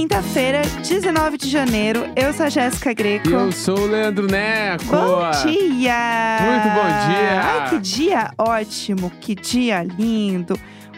Quinta-feira, 0.00 0.62
19 0.80 1.36
de 1.36 1.46
janeiro. 1.50 2.00
Eu 2.16 2.32
sou 2.32 2.46
a 2.46 2.48
Jéssica 2.48 2.94
Greco. 2.94 3.28
E 3.28 3.32
eu 3.34 3.52
sou 3.52 3.78
o 3.78 3.86
Leandro 3.86 4.26
Neco. 4.26 4.86
Bom 4.86 5.30
dia! 5.44 6.38
Muito 6.40 6.68
bom 6.74 6.88
dia! 7.12 7.42
Ai, 7.42 7.68
que 7.68 7.78
dia 7.80 8.30
ótimo, 8.38 9.10
que 9.20 9.34
dia 9.34 9.82
lindo. 9.82 10.54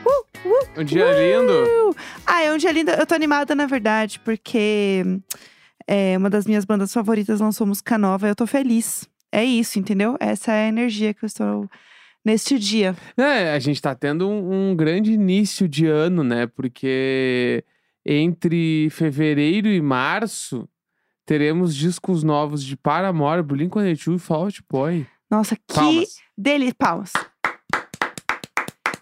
Uh, 0.06 0.48
uh, 0.48 0.80
Um 0.80 0.84
dia 0.84 1.04
lindo? 1.14 1.52
uh. 1.90 1.96
Ah, 2.24 2.44
é 2.44 2.52
um 2.52 2.56
dia 2.56 2.70
lindo. 2.70 2.92
Eu 2.92 3.04
tô 3.04 3.16
animada, 3.16 3.56
na 3.56 3.66
verdade, 3.66 4.20
porque 4.20 5.02
é, 5.88 6.16
uma 6.16 6.30
das 6.30 6.46
minhas 6.46 6.64
bandas 6.64 6.92
favoritas 6.92 7.40
lançou 7.40 7.66
música 7.66 7.98
nova. 7.98 8.28
Eu 8.28 8.36
tô 8.36 8.46
feliz. 8.46 9.08
É 9.32 9.44
isso, 9.44 9.80
entendeu? 9.80 10.16
Essa 10.20 10.52
é 10.52 10.66
a 10.66 10.68
energia 10.68 11.12
que 11.12 11.24
eu 11.24 11.26
estou 11.26 11.68
neste 12.24 12.56
dia. 12.56 12.94
É, 13.16 13.50
a 13.52 13.58
gente 13.58 13.82
tá 13.82 13.96
tendo 13.96 14.28
um, 14.28 14.70
um 14.70 14.76
grande 14.76 15.10
início 15.10 15.68
de 15.68 15.88
ano, 15.88 16.22
né? 16.22 16.46
Porque 16.46 17.64
entre 18.04 18.88
fevereiro 18.90 19.68
e 19.68 19.80
março 19.80 20.68
teremos 21.24 21.74
discos 21.74 22.22
novos 22.22 22.62
de 22.64 22.76
Paramore, 22.76 23.42
Blink-182 23.42 24.16
e 24.16 24.18
Fall 24.18 24.44
Out 24.44 24.64
Boy. 24.70 25.06
Nossa, 25.30 25.56
que 25.56 25.74
Palmas. 25.74 26.16
delícia. 26.36 26.74
Palmas. 26.78 27.12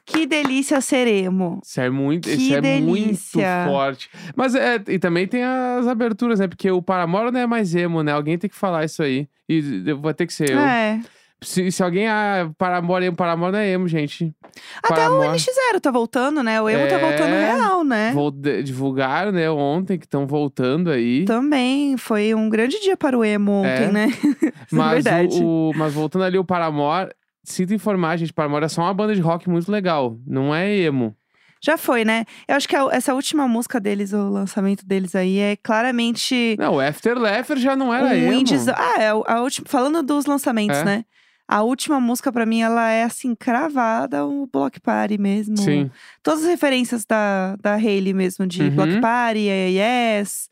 Que 0.05 0.27
delícia 0.27 0.81
ser 0.81 1.07
emo. 1.07 1.61
Isso 1.65 1.81
é 1.81 1.89
muito, 1.89 2.29
Que 2.29 2.35
isso 2.35 2.55
é 2.55 2.81
muito 2.81 3.05
delícia. 3.05 3.65
forte. 3.67 4.11
Mas 4.35 4.55
é, 4.55 4.83
e 4.89 4.99
também 4.99 5.27
tem 5.27 5.45
as 5.45 5.87
aberturas, 5.87 6.41
né? 6.41 6.49
Porque 6.49 6.71
o 6.71 6.83
Paramore 6.83 7.31
não 7.31 7.41
é 7.41 7.47
mais 7.47 7.75
emo, 7.75 8.03
né? 8.03 8.13
Alguém 8.13 8.37
tem 8.37 8.51
que 8.51 8.57
falar 8.57 8.85
isso 8.85 9.03
aí. 9.03 9.29
E 9.49 9.61
vai 9.95 10.13
ter 10.13 10.27
que 10.27 10.33
ser 10.35 10.51
eu. 10.51 10.59
É. 10.59 11.01
Se, 11.43 11.71
se 11.73 11.83
alguém, 11.83 12.07
ah, 12.07 12.51
Paramore, 12.59 13.07
emo, 13.07 13.17
Paramore 13.17 13.53
não 13.53 13.59
é 13.59 13.71
emo, 13.71 13.89
gente. 13.89 14.35
Até 14.83 14.93
o 15.09 15.19
Paramore. 15.19 15.39
NX0 15.39 15.81
tá 15.81 15.91
voltando, 15.91 16.43
né? 16.43 16.61
O 16.61 16.69
emo 16.69 16.87
tá 16.89 16.99
voltando 16.99 17.33
É. 17.35 17.55
real, 17.55 17.83
né? 17.85 18.13
Vou 18.13 18.31
divulgar, 18.31 19.33
né, 19.33 19.51
ontem, 19.51 19.99
que 19.99 20.05
estão 20.05 20.27
voltando 20.27 20.91
aí. 20.91 21.25
Também 21.25 21.97
foi 21.97 22.35
um 22.35 22.49
grande 22.51 22.79
dia 22.81 22.97
para 22.97 23.17
o 23.17 23.25
emo 23.25 23.53
ontem, 23.61 23.85
É. 23.85 23.91
né? 23.93 24.07
Isso 24.69 24.75
é 24.75 24.79
mas, 24.79 25.05
verdade. 25.05 25.43
o, 25.43 25.71
o- 25.71 25.73
mas 25.75 25.95
voltando 25.95 26.25
ali, 26.25 26.37
o 26.39 26.45
Paramore, 26.45 27.11
sinto 27.43 27.73
informar, 27.73 28.19
gente, 28.19 28.33
Paramore 28.35 28.65
é 28.67 28.69
só 28.69 28.83
uma 28.83 28.93
banda 28.93 29.15
de 29.15 29.21
rock 29.23 29.49
muito 29.49 29.73
legal. 29.73 30.19
Não 30.27 30.55
é 30.55 30.71
emo. 30.77 31.17
Já 31.63 31.77
foi, 31.79 32.05
né? 32.05 32.25
Eu 32.49 32.57
acho 32.57 32.67
que 32.69 32.77
a- 32.77 32.89
essa 32.93 33.15
última 33.15 33.47
música 33.49 33.81
deles, 33.81 34.13
o 34.13 34.29
lançamento 34.29 34.85
deles 34.87 35.15
aí, 35.15 35.39
é 35.39 35.57
claramente 35.57 36.57
Não, 36.59 36.75
o 36.77 36.81
After 36.81 37.19
Laughter 37.19 37.57
já 37.59 37.75
não 37.77 37.93
era 37.95 38.07
um 38.07 38.13
emo. 38.13 38.33
indies. 38.33 38.69
Ah, 38.69 38.97
é 38.99 39.15
o- 39.15 39.25
a 39.27 39.41
última. 39.41 39.67
Falando 39.69 40.03
dos 40.03 40.27
lançamentos, 40.27 40.79
É. 40.79 40.85
né? 40.85 41.05
A 41.53 41.63
última 41.63 41.99
música, 41.99 42.31
pra 42.33 42.47
mim, 42.47 42.61
ela 42.63 42.91
é 42.91 43.03
assim, 43.03 43.35
cravada, 43.35 44.25
o 44.25 44.47
Block 44.47 44.79
Party 44.81 45.19
mesmo. 45.19 45.57
Sim. 45.57 45.91
Todas 46.23 46.45
as 46.45 46.49
referências 46.49 47.05
da, 47.05 47.57
da 47.61 47.75
Hayley 47.75 48.15
mesmo, 48.15 48.47
de 48.47 48.63
Uhum. 48.63 48.71
Block 48.71 49.01
Party, 49.01 49.41
Yes. 49.49 50.49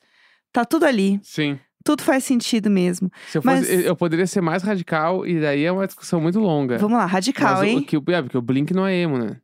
Tá 0.52 0.64
tudo 0.64 0.84
ali. 0.86 1.20
Sim. 1.22 1.56
Tudo 1.84 2.02
faz 2.02 2.24
sentido 2.24 2.68
mesmo. 2.68 3.10
Se 3.28 3.38
eu, 3.38 3.42
fosse, 3.42 3.54
Mas- 3.54 3.84
eu 3.86 3.94
poderia 3.94 4.26
ser 4.26 4.40
mais 4.40 4.62
radical, 4.64 5.24
e 5.24 5.40
daí 5.40 5.64
é 5.64 5.70
uma 5.70 5.86
discussão 5.86 6.20
muito 6.20 6.40
longa. 6.40 6.78
Vamos 6.78 6.98
lá, 6.98 7.06
radical, 7.06 7.58
mas 7.58 7.68
hein? 7.68 7.78
O, 7.78 7.82
que, 7.82 7.96
o- 7.96 8.04
é, 8.08 8.20
porque 8.20 8.36
o 8.36 8.42
Blink 8.42 8.74
não 8.74 8.84
é 8.86 8.94
emo, 8.96 9.18
né? 9.18 9.36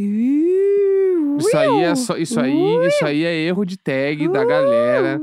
Uh, 0.00 1.36
Isso 1.38 1.56
aí 1.56 1.82
é 1.82 1.94
só, 1.94 2.16
isso 2.16 2.40
aí, 2.40 2.86
isso 2.86 3.04
aí 3.04 3.24
é 3.24 3.34
erro 3.46 3.64
de 3.64 3.76
tag 3.76 4.26
da 4.28 4.44
galera. 4.44 5.20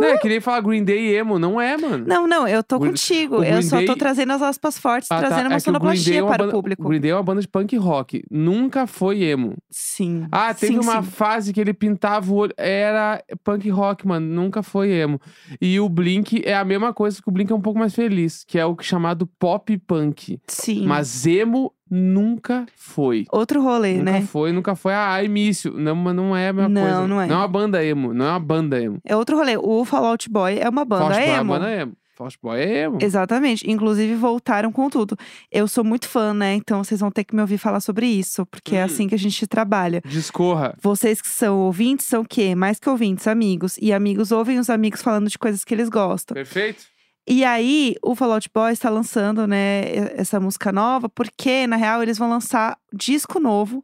Não, 0.00 0.08
é 0.08 0.18
que 0.18 0.28
nem 0.28 0.40
falar 0.40 0.60
Green 0.60 0.84
Day 0.84 1.16
emo, 1.16 1.38
não 1.38 1.60
é, 1.60 1.76
mano. 1.76 2.04
Não, 2.06 2.26
não, 2.26 2.46
eu 2.48 2.62
tô 2.62 2.78
Green- 2.78 2.90
contigo. 2.92 3.42
Eu 3.44 3.62
só 3.62 3.84
tô 3.84 3.96
trazendo 3.96 4.32
as 4.32 4.42
aspas 4.42 4.78
fortes, 4.78 5.10
Ah, 5.10 5.20
tá. 5.20 5.26
trazendo 5.28 5.46
É 5.46 5.48
uma 5.48 5.60
que 5.60 5.70
o 5.70 5.72
Green 5.72 5.72
Day 5.72 5.80
sonoplastia 5.80 6.18
é 6.18 6.22
uma 6.22 6.28
para 6.28 6.38
banda- 6.44 6.50
o 6.50 6.52
público. 6.60 6.82
O 6.84 6.88
Green 6.88 7.00
Day 7.00 7.10
é 7.10 7.14
uma 7.14 7.22
banda 7.22 7.40
de 7.40 7.48
punk 7.48 7.76
rock. 7.76 8.22
Nunca 8.30 8.86
foi 8.86 9.22
emo. 9.22 9.54
Sim. 9.70 10.26
Ah, 10.32 10.52
teve 10.54 10.72
sim, 10.74 10.78
uma 10.80 11.02
sim. 11.02 11.10
fase 11.10 11.52
que 11.52 11.60
ele 11.60 11.72
pintava 11.74 12.30
o 12.32 12.34
olho. 12.36 12.52
Era 12.56 13.22
punk 13.42 13.68
rock, 13.70 14.06
mano. 14.06 14.26
Nunca 14.26 14.62
foi 14.62 14.90
emo. 14.90 15.20
E 15.60 15.78
o 15.80 15.88
Blink 15.88 16.42
é 16.44 16.54
a 16.56 16.64
mesma 16.64 16.92
coisa 16.92 17.20
que 17.22 17.28
o 17.28 17.32
Blink 17.32 17.52
é 17.52 17.54
um 17.54 17.60
pouco 17.60 17.78
mais 17.78 17.94
feliz, 17.94 18.44
que 18.46 18.58
é 18.58 18.66
o 18.66 18.76
chamado 18.80 19.26
pop 19.38 19.76
punk. 19.78 20.38
Sim. 20.48 20.86
Mas 20.86 21.26
emo 21.26 21.72
nunca 21.90 22.66
foi. 22.76 23.24
Outro 23.30 23.62
rolê, 23.62 23.94
nunca 23.98 24.10
né? 24.12 24.22
foi, 24.22 24.52
nunca 24.52 24.74
foi. 24.74 24.94
Ah, 24.94 25.22
início. 25.22 25.72
Não, 25.72 25.94
mas 25.94 26.14
não 26.14 26.36
é 26.36 26.48
a 26.48 26.52
mesma 26.52 26.68
Não, 26.68 26.82
coisa. 26.82 27.06
não 27.08 27.20
é. 27.20 27.26
Não 27.26 27.34
é 27.34 27.38
uma 27.38 27.48
banda 27.48 27.84
emo. 27.84 28.14
Não 28.14 28.26
é 28.26 28.30
uma 28.30 28.40
banda 28.40 28.80
emo. 28.82 28.98
É 29.04 29.16
outro 29.16 29.36
rolê. 29.36 29.56
O 29.56 29.84
Fall 29.84 30.04
Out 30.06 30.28
Boy 30.30 30.58
é 30.58 30.68
uma 30.68 30.84
banda 30.84 31.04
Faust 31.04 31.20
Boy 31.20 31.28
é 31.28 31.34
emo. 31.34 31.42
uma 31.52 31.58
banda 31.58 31.70
emo. 31.72 31.92
Faust 32.16 32.38
Boy 32.40 32.60
é 32.60 32.82
emo. 32.84 32.98
Exatamente. 33.00 33.68
Inclusive, 33.68 34.14
voltaram 34.14 34.70
com 34.70 34.88
tudo. 34.88 35.16
Eu 35.50 35.66
sou 35.66 35.82
muito 35.82 36.08
fã, 36.08 36.32
né? 36.32 36.54
Então 36.54 36.82
vocês 36.84 37.00
vão 37.00 37.10
ter 37.10 37.24
que 37.24 37.34
me 37.34 37.40
ouvir 37.40 37.58
falar 37.58 37.80
sobre 37.80 38.06
isso, 38.06 38.46
porque 38.46 38.76
é 38.76 38.82
Hum. 38.82 38.84
assim 38.84 39.08
que 39.08 39.16
a 39.16 39.18
gente 39.18 39.44
trabalha. 39.48 40.00
Discorra. 40.06 40.76
Vocês 40.80 41.20
que 41.20 41.26
são 41.28 41.58
ouvintes 41.58 42.06
são 42.06 42.22
o 42.22 42.24
quê? 42.24 42.54
Mais 42.54 42.78
que 42.78 42.88
ouvintes, 42.88 43.26
amigos. 43.26 43.76
E 43.82 43.92
amigos 43.92 44.30
ouvem 44.30 44.60
os 44.60 44.70
amigos 44.70 45.02
falando 45.02 45.28
de 45.28 45.36
coisas 45.36 45.64
que 45.64 45.74
eles 45.74 45.88
gostam. 45.88 46.34
Perfeito? 46.36 46.84
E 47.26 47.44
aí, 47.44 47.94
o 48.02 48.14
Fall 48.14 48.32
Out 48.32 48.50
Boy 48.52 48.72
está 48.72 48.90
lançando, 48.90 49.46
né, 49.46 50.12
essa 50.14 50.38
música 50.38 50.70
nova, 50.70 51.08
porque, 51.08 51.66
na 51.66 51.76
real, 51.76 52.02
eles 52.02 52.18
vão 52.18 52.28
lançar 52.28 52.78
disco 52.92 53.40
novo 53.40 53.82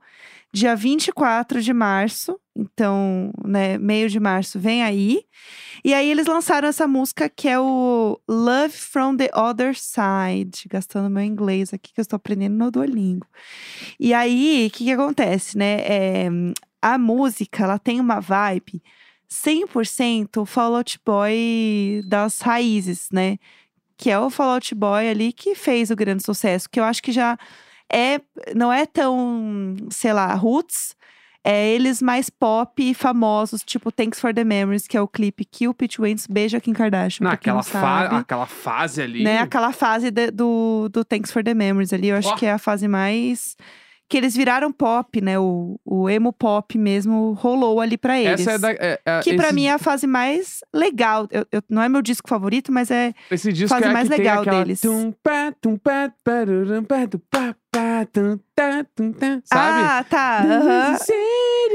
dia 0.52 0.74
24 0.74 1.62
de 1.62 1.72
março. 1.72 2.38
Então, 2.54 3.32
né, 3.44 3.78
meio 3.78 4.08
de 4.08 4.20
março 4.20 4.58
vem 4.58 4.82
aí. 4.82 5.22
E 5.84 5.94
aí, 5.94 6.10
eles 6.10 6.26
lançaram 6.26 6.68
essa 6.68 6.86
música 6.86 7.28
que 7.28 7.48
é 7.48 7.58
o 7.58 8.20
Love 8.28 8.74
from 8.74 9.16
the 9.16 9.30
Other 9.34 9.74
Side. 9.74 10.68
Gastando 10.68 11.08
meu 11.08 11.22
inglês 11.22 11.72
aqui, 11.72 11.92
que 11.94 12.00
eu 12.00 12.02
estou 12.02 12.16
aprendendo 12.16 12.56
no 12.56 12.70
Duolingo. 12.70 13.26
E 13.98 14.12
aí, 14.12 14.66
o 14.66 14.70
que, 14.70 14.84
que 14.84 14.92
acontece, 14.92 15.56
né? 15.56 15.80
É, 15.80 16.28
a 16.82 16.98
música, 16.98 17.64
ela 17.64 17.78
tem 17.78 18.00
uma 18.00 18.20
vibe 18.20 18.82
100% 19.32 20.44
Fall 20.46 20.76
Out 20.76 21.00
Boy 21.04 22.02
das 22.06 22.40
raízes, 22.40 23.08
né? 23.12 23.38
Que 23.96 24.10
é 24.10 24.18
o 24.18 24.30
Fall 24.30 24.50
Out 24.54 24.74
Boy 24.74 25.08
ali 25.08 25.32
que 25.32 25.54
fez 25.54 25.90
o 25.90 25.96
grande 25.96 26.24
sucesso, 26.24 26.68
que 26.70 26.80
eu 26.80 26.84
acho 26.84 27.02
que 27.02 27.12
já 27.12 27.38
é 27.92 28.20
não 28.54 28.72
é 28.72 28.86
tão, 28.86 29.76
sei 29.90 30.12
lá, 30.12 30.32
roots, 30.34 30.94
é 31.42 31.68
eles 31.70 32.02
mais 32.02 32.28
pop 32.28 32.82
e 32.82 32.92
famosos, 32.94 33.62
tipo 33.62 33.90
Thanks 33.90 34.20
for 34.20 34.32
the 34.34 34.44
Memories, 34.44 34.86
que 34.86 34.96
é 34.96 35.00
o 35.00 35.08
clipe 35.08 35.44
que 35.44 35.66
o 35.66 35.74
Pete 35.74 36.00
Wentz 36.00 36.26
beija 36.26 36.60
Kim 36.60 36.72
Kardashian, 36.72 37.24
quem 37.24 37.30
Naquela 37.30 37.56
não 37.56 37.62
fa 37.62 37.80
sabe. 37.80 38.14
aquela 38.16 38.46
fase 38.46 39.02
ali. 39.02 39.22
Né, 39.24 39.38
aquela 39.38 39.72
fase 39.72 40.10
de- 40.10 40.30
do, 40.30 40.88
do 40.92 41.04
Thanks 41.04 41.30
for 41.32 41.42
the 41.42 41.54
Memories 41.54 41.92
ali, 41.92 42.08
eu 42.08 42.16
acho 42.16 42.28
Ó. 42.28 42.34
que 42.36 42.44
é 42.46 42.52
a 42.52 42.58
fase 42.58 42.86
mais 42.88 43.56
que 44.10 44.16
eles 44.18 44.34
viraram 44.36 44.72
pop, 44.72 45.20
né? 45.20 45.38
O, 45.38 45.78
o 45.84 46.10
emo 46.10 46.32
pop 46.32 46.76
mesmo 46.76 47.32
rolou 47.34 47.80
ali 47.80 47.96
pra 47.96 48.18
eles. 48.20 48.40
Essa 48.40 48.50
é 48.52 48.58
da. 48.58 48.70
é- 48.72 49.00
é- 49.06 49.20
Que 49.22 49.34
pra 49.36 49.46
esse- 49.46 49.54
mim 49.54 49.66
é 49.66 49.72
a 49.72 49.78
fase 49.78 50.06
mais 50.06 50.58
legal. 50.74 51.28
Eu, 51.30 51.46
eu- 51.52 51.62
não 51.70 51.80
é 51.80 51.88
meu 51.88 52.02
disco 52.02 52.28
favorito, 52.28 52.72
mas 52.72 52.90
é. 52.90 53.14
Fase 53.68 53.84
é 53.84 53.88
a 53.88 53.92
mais 53.92 54.08
que 54.08 54.16
legal 54.16 54.44
deles. 54.44 54.80
tum, 54.80 55.12
pá, 55.22 55.54
tum, 55.60 55.76
pá, 55.76 56.12
parurum, 56.24 56.82
pá, 56.82 57.54
tum, 57.74 58.38
tá, 58.54 58.84
tum, 58.96 59.12
tá, 59.12 59.40
sabe? 59.44 59.80
Ah, 59.84 60.04
tá. 60.08 60.44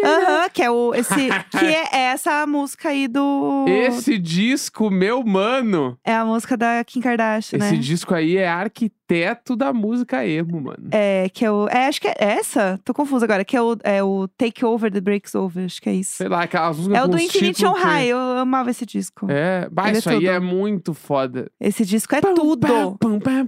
Aham. 0.03 0.49
Que 0.53 0.61
é 0.63 0.69
o. 0.69 0.93
Esse, 0.93 1.15
que 1.49 1.65
é 1.65 1.87
essa 2.11 2.45
música 2.45 2.89
aí 2.89 3.07
do. 3.07 3.65
Esse 3.67 4.17
disco, 4.17 4.89
meu 4.91 5.23
mano. 5.23 5.97
É 6.03 6.13
a 6.13 6.25
música 6.25 6.57
da 6.57 6.83
Kim 6.83 6.99
Kardashian, 7.01 7.57
Esse 7.59 7.71
né? 7.73 7.77
disco 7.79 8.13
aí 8.13 8.37
é 8.37 8.47
arquiteto 8.47 9.55
da 9.55 9.71
música 9.73 10.25
emo, 10.25 10.61
mano. 10.61 10.89
É, 10.91 11.29
que 11.33 11.45
é 11.45 11.51
o. 11.51 11.67
É, 11.69 11.87
acho 11.87 12.01
que 12.01 12.07
é 12.07 12.15
essa? 12.19 12.79
Tô 12.83 12.93
confusa 12.93 13.25
agora. 13.25 13.43
Que 13.45 13.55
é 13.57 13.61
o, 13.61 13.75
é 13.83 14.03
o 14.03 14.27
Take 14.27 14.63
Over 14.65 14.91
the 14.91 15.01
Breaks 15.01 15.33
Over, 15.33 15.65
acho 15.65 15.81
que 15.81 15.89
é 15.89 15.93
isso. 15.93 16.17
Sei 16.17 16.27
lá, 16.27 16.43
aquelas 16.43 16.77
músicas 16.77 16.97
É 16.99 17.03
o 17.03 17.07
do 17.07 17.17
Infinity 17.17 17.65
on 17.65 17.73
que- 17.73 17.81
High. 17.81 18.07
Eu 18.07 18.17
amava 18.37 18.69
esse 18.69 18.85
disco. 18.85 19.27
É, 19.29 19.67
bah, 19.71 19.87
Ele 19.87 19.95
é 19.97 19.99
isso 19.99 20.09
aí 20.09 20.27
é 20.27 20.39
muito 20.39 20.93
foda. 20.93 21.49
Esse 21.59 21.85
disco 21.85 22.13
é 22.15 22.21
Pum, 22.21 22.33
tudo. 22.33 22.67
pá, 22.67 22.97
pum, 22.99 23.19
pá, 23.19 23.45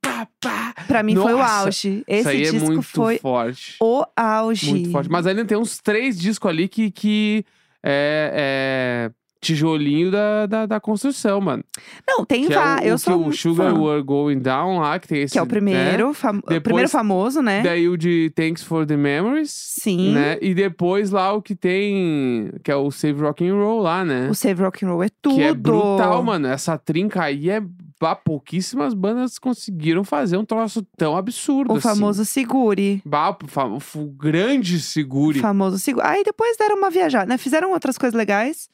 pá, 0.00 0.28
pá. 0.40 0.74
Pra 0.86 1.02
mim 1.02 1.14
foi 1.22 1.34
o 1.34 1.38
Nossa, 1.38 1.54
auge. 1.64 1.88
Isso 1.88 2.04
Esse 2.06 2.28
aí 2.28 2.42
é 2.42 2.50
disco 2.50 2.66
muito 2.66 2.82
foi 2.82 3.18
forte. 3.18 3.76
o 3.80 4.04
auge. 4.16 4.70
Muito 4.70 4.90
forte. 4.90 5.10
Mas 5.10 5.26
ainda 5.26 5.44
tem 5.44 5.56
uns 5.58 5.78
três 5.78 6.18
discos 6.18 6.48
ali 6.50 6.68
que, 6.68 6.90
que 6.90 7.44
é, 7.82 9.08
é 9.08 9.10
tijolinho 9.40 10.08
da, 10.08 10.46
da, 10.46 10.66
da 10.66 10.78
construção, 10.80 11.40
mano. 11.40 11.64
Não, 12.06 12.24
tem 12.24 12.48
vários. 12.48 12.84
é 12.84 12.86
o, 12.86 12.88
eu 12.90 12.94
o, 12.94 12.98
sou 12.98 13.26
o 13.26 13.32
Sugar 13.32 13.72
fã. 13.74 13.80
Were 13.80 14.00
Going 14.02 14.38
Down 14.38 14.78
lá, 14.78 15.00
que 15.00 15.08
tem 15.08 15.22
esse. 15.22 15.32
Que 15.32 15.38
é 15.38 15.42
o 15.42 15.44
né? 15.44 15.48
primeiro, 15.48 16.14
fam- 16.14 16.38
o 16.38 16.42
Depois- 16.42 16.62
primeiro 16.62 16.88
famoso, 16.88 17.42
né? 17.42 17.60
Daí 17.60 17.88
o 17.88 17.96
de 17.96 18.30
Thanks 18.36 18.62
for 18.62 18.86
the 18.86 18.96
Memories. 18.96 19.50
Sim. 19.50 20.12
Né? 20.12 20.38
E 20.40 20.54
depois 20.54 21.10
lá 21.10 21.32
o 21.32 21.42
que 21.42 21.56
tem. 21.56 22.52
Que 22.62 22.70
é 22.70 22.76
o 22.76 22.88
Save 22.92 23.20
Rock 23.20 23.44
and 23.44 23.54
Roll 23.56 23.80
lá, 23.82 24.04
né? 24.04 24.28
O 24.30 24.34
Save 24.34 24.62
Rock 24.62 24.84
and 24.84 24.90
Roll 24.90 25.02
é 25.02 25.08
tudo. 25.20 25.34
Que 25.34 25.42
é 25.42 25.52
brutal, 25.52 26.22
mano. 26.22 26.46
Essa 26.46 26.78
trinca 26.78 27.22
aí 27.24 27.50
é. 27.50 27.60
Bah, 28.02 28.16
pouquíssimas 28.16 28.94
bandas 28.94 29.38
conseguiram 29.38 30.02
fazer 30.02 30.36
um 30.36 30.44
troço 30.44 30.82
tão 30.96 31.16
absurdo 31.16 31.72
O 31.72 31.76
assim. 31.76 31.88
famoso 31.88 32.24
Segure. 32.24 33.00
Bah, 33.04 33.30
o, 33.30 33.46
fa- 33.46 33.66
o 33.66 33.78
o 33.94 34.06
grande 34.10 34.74
O 34.74 34.80
segure. 34.80 35.38
famoso 35.38 35.78
Segure. 35.78 36.04
Aí 36.04 36.24
depois 36.24 36.56
deram 36.56 36.76
uma 36.76 36.90
viajada, 36.90 37.26
né? 37.26 37.38
Fizeram 37.38 37.70
outras 37.70 37.96
coisas 37.96 38.16
legais. 38.18 38.68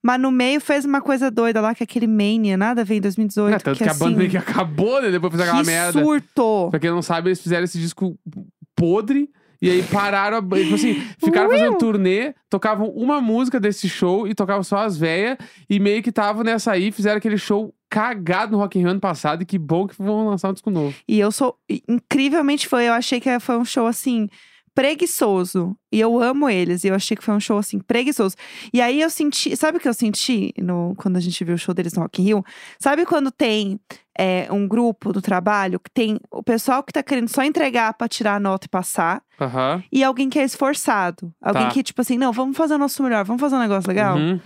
Mas 0.00 0.20
no 0.20 0.30
meio 0.30 0.60
fez 0.60 0.84
uma 0.84 1.00
coisa 1.00 1.28
doida 1.28 1.60
lá, 1.60 1.74
que 1.74 1.82
é 1.82 1.84
aquele 1.84 2.06
Mania, 2.06 2.56
nada 2.56 2.82
a 2.82 2.84
ver 2.84 2.94
em 2.94 3.00
2018. 3.00 3.52
É, 3.52 3.58
tanto 3.58 3.78
que, 3.78 3.82
que 3.82 3.90
a 3.90 3.94
banda 3.94 4.04
assim, 4.10 4.14
meio 4.16 4.30
que 4.30 4.36
acabou, 4.36 5.02
né? 5.02 5.10
Depois 5.10 5.32
de 5.32 5.38
fazer 5.38 5.50
aquela 5.50 5.64
que 5.64 5.66
merda. 5.66 6.00
surto. 6.00 6.68
Pra 6.70 6.78
quem 6.78 6.90
não 6.90 7.02
sabe, 7.02 7.30
eles 7.30 7.42
fizeram 7.42 7.64
esse 7.64 7.80
disco 7.80 8.16
podre. 8.76 9.28
E 9.60 9.68
aí 9.68 9.82
pararam, 9.82 10.36
a, 10.36 10.40
tipo 10.40 10.76
assim, 10.76 11.02
ficaram 11.18 11.50
fazendo 11.50 11.76
turnê, 11.78 12.32
tocavam 12.48 12.90
uma 12.90 13.20
música 13.20 13.58
desse 13.58 13.88
show 13.88 14.28
e 14.28 14.32
tocavam 14.32 14.62
só 14.62 14.84
as 14.84 14.96
véias. 14.96 15.36
E 15.68 15.80
meio 15.80 16.00
que 16.00 16.10
estavam 16.10 16.44
nessa 16.44 16.70
aí, 16.70 16.92
fizeram 16.92 17.16
aquele 17.18 17.36
show 17.36 17.74
cagado 17.88 18.52
no 18.52 18.58
Rock 18.58 18.78
in 18.78 18.82
Rio 18.82 18.90
ano 18.90 19.00
passado. 19.00 19.42
E 19.42 19.46
que 19.46 19.58
bom 19.58 19.86
que 19.86 19.96
vão 19.96 20.28
lançar 20.28 20.50
um 20.50 20.52
disco 20.52 20.70
novo. 20.70 20.94
E 21.06 21.18
eu 21.18 21.32
sou 21.32 21.58
incrivelmente 21.88 22.66
fã. 22.68 22.82
Eu 22.82 22.92
achei 22.92 23.20
que 23.20 23.38
foi 23.40 23.56
um 23.56 23.64
show 23.64 23.86
assim 23.86 24.28
preguiçoso. 24.78 25.76
E 25.90 25.98
eu 25.98 26.22
amo 26.22 26.48
eles. 26.48 26.84
E 26.84 26.88
eu 26.88 26.94
achei 26.94 27.16
que 27.16 27.24
foi 27.24 27.34
um 27.34 27.40
show, 27.40 27.58
assim, 27.58 27.80
preguiçoso. 27.80 28.36
E 28.72 28.80
aí 28.80 29.00
eu 29.00 29.10
senti. 29.10 29.56
Sabe 29.56 29.78
o 29.78 29.80
que 29.80 29.88
eu 29.88 29.94
senti 29.94 30.54
no, 30.56 30.94
quando 30.96 31.16
a 31.16 31.20
gente 31.20 31.42
viu 31.44 31.56
o 31.56 31.58
show 31.58 31.74
deles 31.74 31.94
no 31.94 32.02
Rock 32.02 32.22
in 32.22 32.26
Rio? 32.26 32.44
Sabe 32.78 33.04
quando 33.04 33.32
tem 33.32 33.80
é, 34.16 34.46
um 34.52 34.68
grupo 34.68 35.12
do 35.12 35.20
trabalho 35.20 35.80
que 35.80 35.90
tem 35.90 36.20
o 36.30 36.44
pessoal 36.44 36.84
que 36.84 36.92
tá 36.92 37.02
querendo 37.02 37.28
só 37.28 37.42
entregar 37.42 37.92
pra 37.94 38.06
tirar 38.06 38.36
a 38.36 38.40
nota 38.40 38.66
e 38.66 38.68
passar. 38.68 39.20
Aham. 39.40 39.82
E 39.90 40.04
alguém 40.04 40.30
que 40.30 40.38
é 40.38 40.44
esforçado. 40.44 41.34
Alguém 41.42 41.64
Tá. 41.64 41.70
que, 41.72 41.82
tipo 41.82 42.00
assim, 42.00 42.16
não, 42.16 42.32
vamos 42.32 42.56
fazer 42.56 42.74
o 42.74 42.78
nosso 42.78 43.02
melhor, 43.02 43.24
vamos 43.24 43.40
fazer 43.40 43.56
um 43.56 43.60
negócio 43.60 43.88
legal. 43.88 44.16
Uhum. 44.16 44.40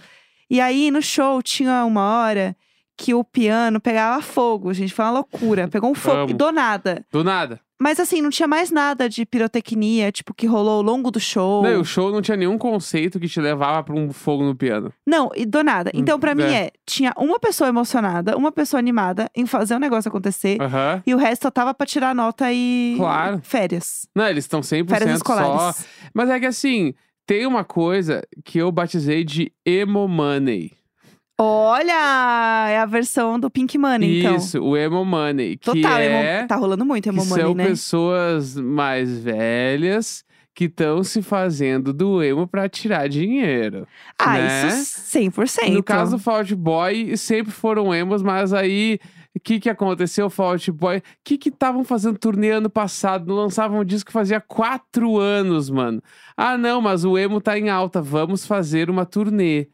E 0.48 0.62
aí, 0.62 0.90
no 0.90 1.02
show, 1.02 1.42
tinha 1.42 1.84
uma 1.84 2.20
hora 2.22 2.56
que 3.02 3.12
o 3.12 3.24
piano 3.24 3.80
pegava 3.80 4.22
fogo, 4.22 4.72
gente. 4.72 4.94
Foi 4.94 5.04
uma 5.04 5.10
loucura. 5.10 5.66
Pegou 5.66 5.90
um 5.90 5.94
fogo 5.94 6.18
Amo. 6.18 6.34
do 6.34 6.52
nada. 6.52 7.04
Do 7.10 7.24
nada. 7.24 7.58
Mas 7.80 7.98
assim, 7.98 8.22
não 8.22 8.30
tinha 8.30 8.46
mais 8.46 8.70
nada 8.70 9.08
de 9.08 9.26
pirotecnia, 9.26 10.12
tipo, 10.12 10.32
que 10.32 10.46
rolou 10.46 10.74
ao 10.74 10.82
longo 10.82 11.10
do 11.10 11.18
show. 11.18 11.64
Não, 11.64 11.72
e 11.72 11.76
o 11.76 11.84
show 11.84 12.12
não 12.12 12.22
tinha 12.22 12.36
nenhum 12.36 12.56
conceito 12.56 13.18
que 13.18 13.26
te 13.26 13.40
levava 13.40 13.82
pra 13.82 13.96
um 13.96 14.12
fogo 14.12 14.44
no 14.44 14.54
piano. 14.54 14.92
Não, 15.04 15.32
e 15.34 15.44
do 15.44 15.64
nada. 15.64 15.90
Então, 15.92 16.20
pra 16.20 16.32
mim, 16.32 16.44
é. 16.44 16.66
é: 16.66 16.70
tinha 16.86 17.12
uma 17.16 17.40
pessoa 17.40 17.66
emocionada, 17.68 18.36
uma 18.36 18.52
pessoa 18.52 18.78
animada 18.78 19.28
em 19.34 19.46
fazer 19.46 19.74
o 19.74 19.80
negócio 19.80 20.08
acontecer. 20.08 20.62
Aham. 20.62 21.02
E 21.04 21.12
o 21.12 21.18
resto 21.18 21.42
só 21.42 21.50
tava 21.50 21.74
pra 21.74 21.84
tirar 21.84 22.14
nota 22.14 22.52
e. 22.52 22.94
Claro. 22.96 23.40
Férias. 23.42 24.06
Não, 24.14 24.28
eles 24.28 24.44
estão 24.44 24.60
100% 24.60 24.88
Férias 24.88 25.10
só. 25.10 25.16
escolares. 25.16 25.84
Mas 26.14 26.30
é 26.30 26.38
que 26.38 26.46
assim, 26.46 26.94
tem 27.26 27.46
uma 27.46 27.64
coisa 27.64 28.22
que 28.44 28.58
eu 28.58 28.70
batizei 28.70 29.24
de 29.24 29.52
emo 29.66 30.06
money. 30.06 30.70
Olha! 31.38 32.66
É 32.70 32.78
a 32.78 32.86
versão 32.86 33.38
do 33.38 33.50
Pink 33.50 33.76
Money, 33.78 34.20
então. 34.20 34.36
Isso, 34.36 34.62
o 34.62 34.76
emo 34.76 35.04
money. 35.04 35.56
Que 35.56 35.72
Total, 35.72 35.98
é... 35.98 36.38
emo- 36.38 36.48
tá 36.48 36.56
rolando 36.56 36.84
muito 36.84 37.08
emo 37.08 37.22
que 37.22 37.28
money, 37.28 37.44
são 37.44 37.54
né? 37.54 37.66
pessoas 37.66 38.56
mais 38.56 39.18
velhas 39.18 40.24
que 40.54 40.64
estão 40.64 41.02
se 41.02 41.22
fazendo 41.22 41.92
do 41.94 42.22
emo 42.22 42.46
pra 42.46 42.68
tirar 42.68 43.08
dinheiro. 43.08 43.86
Ah, 44.18 44.34
né? 44.36 44.68
isso 44.68 45.00
100%. 45.18 45.72
No 45.72 45.82
caso 45.82 46.16
do 46.16 46.22
Fall 46.22 46.36
Out 46.38 46.54
Boy, 46.54 47.16
sempre 47.16 47.50
foram 47.50 47.92
emos, 47.94 48.22
mas 48.22 48.52
aí 48.52 48.98
o 49.34 49.40
que 49.40 49.58
que 49.58 49.70
aconteceu, 49.70 50.28
Fall 50.28 50.50
Out 50.52 50.70
Boy? 50.70 50.98
O 50.98 51.02
que 51.24 51.38
que 51.38 51.48
estavam 51.48 51.82
fazendo 51.84 52.18
turnê 52.18 52.50
ano 52.50 52.68
passado? 52.68 53.34
Lançavam 53.34 53.80
um 53.80 53.84
disco 53.84 54.08
que 54.08 54.12
fazia 54.12 54.40
quatro 54.42 55.18
anos, 55.18 55.70
mano. 55.70 56.02
Ah, 56.36 56.58
não, 56.58 56.82
mas 56.82 57.02
o 57.02 57.16
emo 57.16 57.40
tá 57.40 57.58
em 57.58 57.70
alta, 57.70 58.02
vamos 58.02 58.46
fazer 58.46 58.90
uma 58.90 59.06
turnê. 59.06 59.68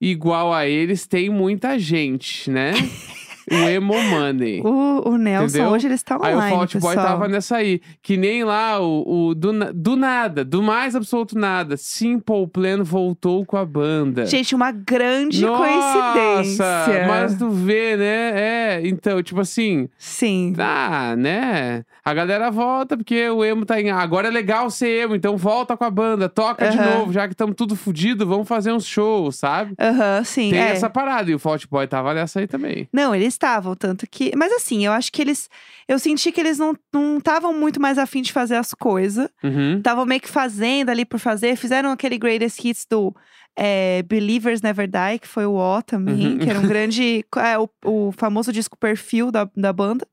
Igual 0.00 0.52
a 0.52 0.66
eles, 0.66 1.06
tem 1.06 1.30
muita 1.30 1.78
gente, 1.78 2.50
né? 2.50 2.72
o 3.50 3.54
emo 3.54 3.94
money. 4.02 4.60
O, 4.62 5.10
o 5.10 5.16
Nelson, 5.16 5.58
Entendeu? 5.58 5.72
hoje 5.72 5.86
ele 5.86 5.94
está 5.94 6.18
Aí 6.20 6.34
online, 6.34 6.46
o 6.46 6.50
Fall 6.50 6.60
Out 6.60 6.78
Boy 6.78 6.94
tava 6.94 7.28
nessa 7.28 7.56
aí. 7.56 7.80
Que 8.02 8.16
nem 8.16 8.44
lá 8.44 8.80
o, 8.80 9.28
o 9.28 9.34
do, 9.34 9.52
do 9.72 9.96
nada, 9.96 10.44
do 10.44 10.62
mais 10.62 10.96
absoluto 10.96 11.38
nada. 11.38 11.76
Simple 11.76 12.46
Plan 12.48 12.82
voltou 12.82 13.44
com 13.46 13.56
a 13.56 13.64
banda. 13.64 14.26
Gente, 14.26 14.54
uma 14.54 14.72
grande 14.72 15.42
Nossa, 15.42 15.64
coincidência. 15.64 17.06
mas 17.06 17.36
tu 17.36 17.50
vê, 17.50 17.96
né? 17.96 18.32
É, 18.34 18.80
então, 18.84 19.22
tipo 19.22 19.40
assim, 19.40 19.88
Sim. 19.96 20.54
ah, 20.58 21.14
né? 21.16 21.84
A 22.04 22.14
galera 22.14 22.50
volta 22.50 22.96
porque 22.96 23.28
o 23.28 23.44
emo 23.44 23.64
tá 23.64 23.80
em. 23.80 23.90
Agora 23.90 24.28
é 24.28 24.30
legal 24.30 24.70
ser 24.70 25.04
emo, 25.04 25.14
então 25.14 25.36
volta 25.36 25.76
com 25.76 25.84
a 25.84 25.90
banda, 25.90 26.28
toca 26.28 26.68
de 26.68 26.78
Aham. 26.78 26.98
novo, 26.98 27.12
já 27.12 27.26
que 27.26 27.34
estamos 27.34 27.54
tudo 27.56 27.76
fudido, 27.76 28.26
vamos 28.26 28.46
fazer 28.48 28.72
uns 28.72 28.86
shows, 28.86 29.36
sabe? 29.36 29.74
Aham, 29.78 30.22
sim. 30.24 30.50
Tem 30.50 30.60
é. 30.60 30.70
essa 30.70 30.90
parada, 30.90 31.30
e 31.30 31.34
o 31.34 31.38
Fall 31.38 31.54
Out 31.54 31.68
Boy 31.68 31.86
tava 31.86 32.14
nessa 32.14 32.40
aí 32.40 32.46
também. 32.46 32.88
Não, 32.92 33.14
eles 33.14 33.35
estavam, 33.36 33.74
tanto 33.76 34.06
que. 34.10 34.32
Mas 34.36 34.52
assim, 34.52 34.84
eu 34.84 34.92
acho 34.92 35.12
que 35.12 35.22
eles. 35.22 35.48
Eu 35.86 35.98
senti 35.98 36.32
que 36.32 36.40
eles 36.40 36.58
não 36.58 36.76
estavam 37.18 37.52
muito 37.52 37.80
mais 37.80 37.98
afim 37.98 38.22
de 38.22 38.32
fazer 38.32 38.56
as 38.56 38.74
coisas. 38.74 39.28
Uhum. 39.42 39.78
Estavam 39.78 40.04
meio 40.04 40.20
que 40.20 40.28
fazendo 40.28 40.90
ali 40.90 41.04
por 41.04 41.18
fazer. 41.20 41.56
Fizeram 41.56 41.90
aquele 41.90 42.18
greatest 42.18 42.64
hits 42.64 42.86
do 42.90 43.14
é, 43.56 44.02
Believers 44.02 44.60
Never 44.62 44.86
Die, 44.88 45.18
que 45.20 45.28
foi 45.28 45.46
o 45.46 45.54
O 45.56 45.82
também, 45.82 46.32
Uhum. 46.32 46.38
que 46.38 46.50
era 46.50 46.58
um 46.58 46.66
grande. 46.68 47.24
É, 47.36 47.58
o, 47.58 47.68
o 47.84 48.12
famoso 48.12 48.52
disco 48.52 48.76
perfil 48.76 49.30
da, 49.30 49.48
da 49.56 49.72
banda. 49.72 50.06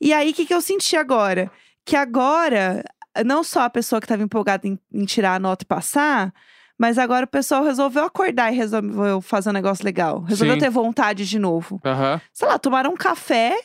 E 0.00 0.12
aí, 0.12 0.30
o 0.30 0.34
que, 0.34 0.46
que 0.46 0.54
eu 0.54 0.60
senti 0.62 0.96
agora? 0.96 1.50
Que 1.84 1.96
agora, 1.96 2.82
não 3.26 3.42
só 3.44 3.62
a 3.62 3.70
pessoa 3.70 4.00
que 4.00 4.04
estava 4.06 4.22
empolgada 4.22 4.66
em, 4.66 4.78
em 4.92 5.04
tirar 5.04 5.34
a 5.34 5.38
nota 5.38 5.64
e 5.64 5.66
passar. 5.66 6.32
Mas 6.78 6.98
agora 6.98 7.24
o 7.24 7.28
pessoal 7.28 7.64
resolveu 7.64 8.04
acordar 8.04 8.52
e 8.52 8.56
resolveu 8.56 9.20
fazer 9.20 9.50
um 9.50 9.52
negócio 9.52 9.84
legal. 9.84 10.20
Resolveu 10.20 10.54
Sim. 10.54 10.60
ter 10.60 10.70
vontade 10.70 11.28
de 11.28 11.38
novo 11.38 11.80
Aham. 11.84 12.20
sei 12.32 12.48
lá, 12.48 12.58
tomaram 12.58 12.90
um 12.90 12.96
café, 12.96 13.56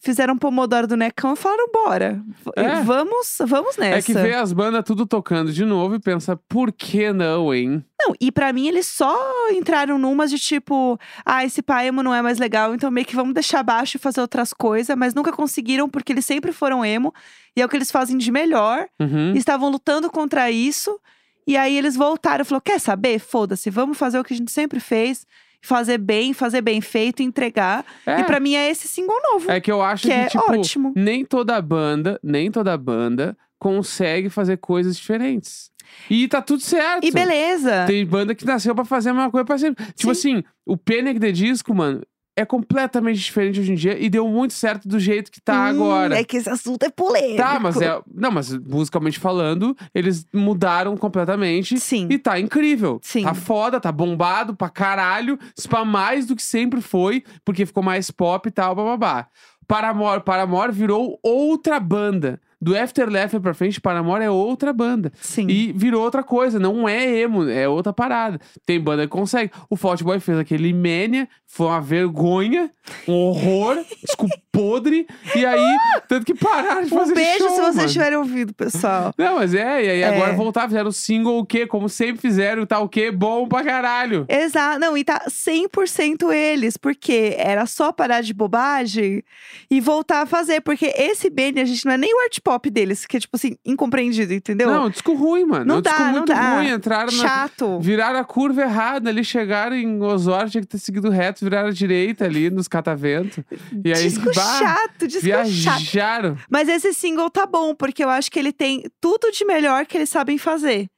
fizeram 0.00 0.34
um 0.34 0.38
pomodoro 0.38 0.86
do 0.86 0.96
necão 0.96 1.34
e 1.34 1.36
falaram, 1.36 1.68
bora. 1.72 2.22
É. 2.56 2.82
Vamos, 2.82 3.36
vamos 3.46 3.76
nessa. 3.76 3.98
É 3.98 4.02
que 4.02 4.14
vê 4.14 4.34
as 4.34 4.52
bandas 4.52 4.82
tudo 4.84 5.06
tocando 5.06 5.52
de 5.52 5.64
novo 5.64 5.94
e 5.94 6.00
pensa, 6.00 6.36
por 6.48 6.72
que 6.72 7.12
não, 7.12 7.54
hein? 7.54 7.84
Não, 8.00 8.14
e 8.20 8.32
pra 8.32 8.52
mim 8.52 8.66
eles 8.66 8.86
só 8.86 9.14
entraram 9.50 9.98
numas 9.98 10.30
de 10.30 10.38
tipo, 10.38 10.98
ah, 11.24 11.44
esse 11.44 11.62
emo 11.84 12.02
não 12.02 12.14
é 12.14 12.22
mais 12.22 12.38
legal, 12.38 12.74
então 12.74 12.90
meio 12.90 13.06
que 13.06 13.14
vamos 13.14 13.34
deixar 13.34 13.60
abaixo 13.60 13.96
e 13.96 14.00
fazer 14.00 14.20
outras 14.22 14.52
coisas, 14.54 14.96
mas 14.96 15.14
nunca 15.14 15.32
conseguiram 15.32 15.88
porque 15.88 16.12
eles 16.12 16.24
sempre 16.24 16.50
foram 16.50 16.84
emo 16.84 17.12
e 17.54 17.60
é 17.60 17.64
o 17.64 17.68
que 17.68 17.76
eles 17.76 17.90
fazem 17.90 18.16
de 18.16 18.32
melhor. 18.32 18.86
Uhum. 18.98 19.34
Estavam 19.34 19.68
lutando 19.70 20.10
contra 20.10 20.50
isso. 20.50 20.98
E 21.46 21.56
aí 21.56 21.76
eles 21.76 21.96
voltaram 21.96 22.42
e 22.42 22.44
falou: 22.44 22.60
quer 22.60 22.80
saber? 22.80 23.18
Foda-se, 23.18 23.70
vamos 23.70 23.98
fazer 23.98 24.18
o 24.18 24.24
que 24.24 24.34
a 24.34 24.36
gente 24.36 24.50
sempre 24.50 24.80
fez. 24.80 25.26
Fazer 25.62 25.98
bem, 25.98 26.32
fazer 26.32 26.62
bem 26.62 26.80
feito, 26.80 27.22
entregar. 27.22 27.84
É. 28.06 28.20
E 28.20 28.24
pra 28.24 28.40
mim 28.40 28.54
é 28.54 28.70
esse 28.70 28.88
single 28.88 29.20
novo. 29.30 29.50
É 29.50 29.60
que 29.60 29.70
eu 29.70 29.82
acho 29.82 30.04
que 30.04 30.08
que, 30.08 30.14
é 30.14 30.26
tipo, 30.26 30.52
ótimo. 30.52 30.92
nem 30.96 31.22
toda 31.22 31.60
banda, 31.60 32.18
nem 32.22 32.50
toda 32.50 32.74
banda 32.78 33.36
consegue 33.58 34.30
fazer 34.30 34.56
coisas 34.56 34.96
diferentes. 34.96 35.70
E 36.08 36.26
tá 36.28 36.40
tudo 36.40 36.62
certo. 36.62 37.04
E 37.04 37.10
beleza. 37.10 37.84
Tem 37.86 38.06
banda 38.06 38.34
que 38.34 38.46
nasceu 38.46 38.74
pra 38.74 38.84
fazer 38.84 39.10
a 39.10 39.14
mesma 39.14 39.30
coisa 39.30 39.44
pra 39.44 39.58
sempre. 39.58 39.84
Tipo 39.92 40.12
assim, 40.12 40.42
o 40.64 40.76
Panic! 40.76 41.20
The 41.20 41.30
Disco, 41.32 41.74
mano, 41.74 42.02
é 42.40 42.44
completamente 42.44 43.18
diferente 43.18 43.60
hoje 43.60 43.72
em 43.72 43.74
dia 43.74 43.98
e 43.98 44.08
deu 44.08 44.26
muito 44.28 44.54
certo 44.54 44.88
do 44.88 44.98
jeito 44.98 45.30
que 45.30 45.40
tá 45.40 45.54
Hum, 45.66 45.68
agora. 45.70 46.18
É 46.18 46.24
que 46.24 46.36
esse 46.36 46.48
assunto 46.48 46.82
é 46.84 46.90
polêmico. 46.90 47.36
Tá, 47.36 47.58
mas 47.60 47.80
é. 47.80 48.00
Não, 48.12 48.30
mas 48.30 48.52
musicalmente 48.56 49.18
falando, 49.18 49.76
eles 49.94 50.26
mudaram 50.32 50.96
completamente. 50.96 51.78
Sim. 51.78 52.08
E 52.10 52.18
tá 52.18 52.38
incrível. 52.40 52.98
Sim. 53.02 53.24
Tá 53.24 53.34
foda, 53.34 53.80
tá 53.80 53.92
bombado 53.92 54.54
pra 54.54 54.68
caralho. 54.68 55.38
Pra 55.68 55.84
mais 55.84 56.26
do 56.26 56.34
que 56.34 56.42
sempre 56.42 56.80
foi, 56.80 57.22
porque 57.44 57.64
ficou 57.66 57.82
mais 57.82 58.10
pop 58.10 58.48
e 58.48 58.50
tal, 58.50 58.74
bababá. 58.74 59.28
Paramore, 59.68 60.22
Paramore 60.22 60.72
virou 60.72 61.18
outra 61.22 61.78
banda. 61.78 62.40
Do 62.60 62.76
Afterlife 62.76 63.40
pra 63.40 63.54
frente, 63.54 63.80
Paramore 63.80 64.22
é 64.22 64.30
outra 64.30 64.72
banda. 64.72 65.10
Sim. 65.20 65.46
E 65.48 65.72
virou 65.72 66.02
outra 66.02 66.22
coisa, 66.22 66.58
não 66.58 66.88
é 66.88 67.20
emo, 67.20 67.48
é 67.48 67.66
outra 67.68 67.92
parada. 67.92 68.38
Tem 68.66 68.78
banda 68.78 69.02
que 69.04 69.08
consegue. 69.08 69.50
O 69.70 69.76
Fault 69.76 70.04
Boy 70.04 70.20
fez 70.20 70.38
aquele 70.38 70.72
Mania, 70.74 71.26
foi 71.46 71.66
uma 71.66 71.80
vergonha, 71.80 72.70
um 73.08 73.12
horror, 73.14 73.76
disco 74.04 74.26
podre. 74.52 75.06
E 75.34 75.46
aí, 75.46 75.76
tanto 76.08 76.26
que 76.26 76.34
pararam 76.34 76.82
de 76.84 76.92
um 76.94 76.98
fazer 76.98 77.14
beijo 77.14 77.38
show, 77.38 77.48
se 77.50 77.60
vocês 77.60 77.76
mano. 77.76 77.88
tiverem 77.88 78.18
ouvido, 78.18 78.52
pessoal. 78.52 79.14
Não, 79.16 79.36
mas 79.36 79.54
é, 79.54 79.84
e 79.84 79.90
aí 79.90 80.00
É. 80.02 80.08
agora 80.08 80.34
voltar, 80.34 80.66
fizeram 80.68 80.88
o 80.90 80.92
single 80.92 81.38
o 81.38 81.46
quê? 81.46 81.66
Como 81.66 81.88
sempre 81.88 82.20
fizeram, 82.20 82.66
tá 82.66 82.78
o 82.78 82.88
quê? 82.88 83.10
Bom 83.10 83.48
pra 83.48 83.64
caralho. 83.64 84.26
Exato. 84.28 84.78
Não, 84.78 84.96
e 84.98 85.02
tá 85.04 85.24
100% 85.28 86.32
eles, 86.32 86.76
porque 86.76 87.34
era 87.38 87.64
só 87.66 87.90
parar 87.92 88.20
de 88.22 88.34
bobagem 88.34 89.22
e 89.70 89.80
voltar 89.80 90.22
a 90.22 90.26
fazer. 90.26 90.60
Porque 90.60 90.92
esse 90.96 91.30
Benny, 91.30 91.60
a 91.60 91.64
gente 91.64 91.84
não 91.86 91.92
é 91.92 91.98
nem 91.98 92.14
o 92.14 92.22
art 92.24 92.38
pop 92.50 92.68
deles, 92.68 93.06
que 93.06 93.16
é 93.16 93.20
tipo 93.20 93.36
assim, 93.36 93.56
incompreendido, 93.64 94.34
entendeu? 94.34 94.68
Não, 94.68 94.90
disco 94.90 95.14
ruim, 95.14 95.44
mano. 95.44 95.64
Não 95.64 95.76
um 95.78 95.80
disco 95.80 95.96
dá, 95.98 96.04
não 96.06 96.12
muito 96.12 96.32
dá. 96.32 96.56
ruim. 96.56 96.68
Entraram 96.70 97.12
na. 97.12 97.22
Chato. 97.22 97.78
Viraram 97.78 98.18
a 98.18 98.24
curva 98.24 98.62
errada 98.62 99.08
ali, 99.08 99.22
chegaram 99.24 99.76
em 99.76 100.02
Osório, 100.02 100.50
tinha 100.50 100.60
que 100.62 100.66
ter 100.66 100.78
seguido 100.78 101.08
reto, 101.10 101.44
viraram 101.44 101.68
a 101.68 101.72
direita 101.72 102.24
ali 102.24 102.50
nos 102.50 102.66
cataventos. 102.66 103.44
E 103.84 103.92
aí, 103.92 104.02
disco 104.02 104.24
bah, 104.34 104.58
chato, 104.58 105.06
disco 105.06 105.28
chato. 105.28 105.46
viajaram. 105.46 106.36
Mas 106.50 106.68
esse 106.68 106.92
single 106.92 107.30
tá 107.30 107.46
bom, 107.46 107.72
porque 107.72 108.02
eu 108.02 108.08
acho 108.08 108.28
que 108.28 108.38
ele 108.38 108.52
tem 108.52 108.82
tudo 109.00 109.30
de 109.30 109.44
melhor 109.44 109.86
que 109.86 109.96
eles 109.96 110.08
sabem 110.08 110.36
fazer. 110.36 110.88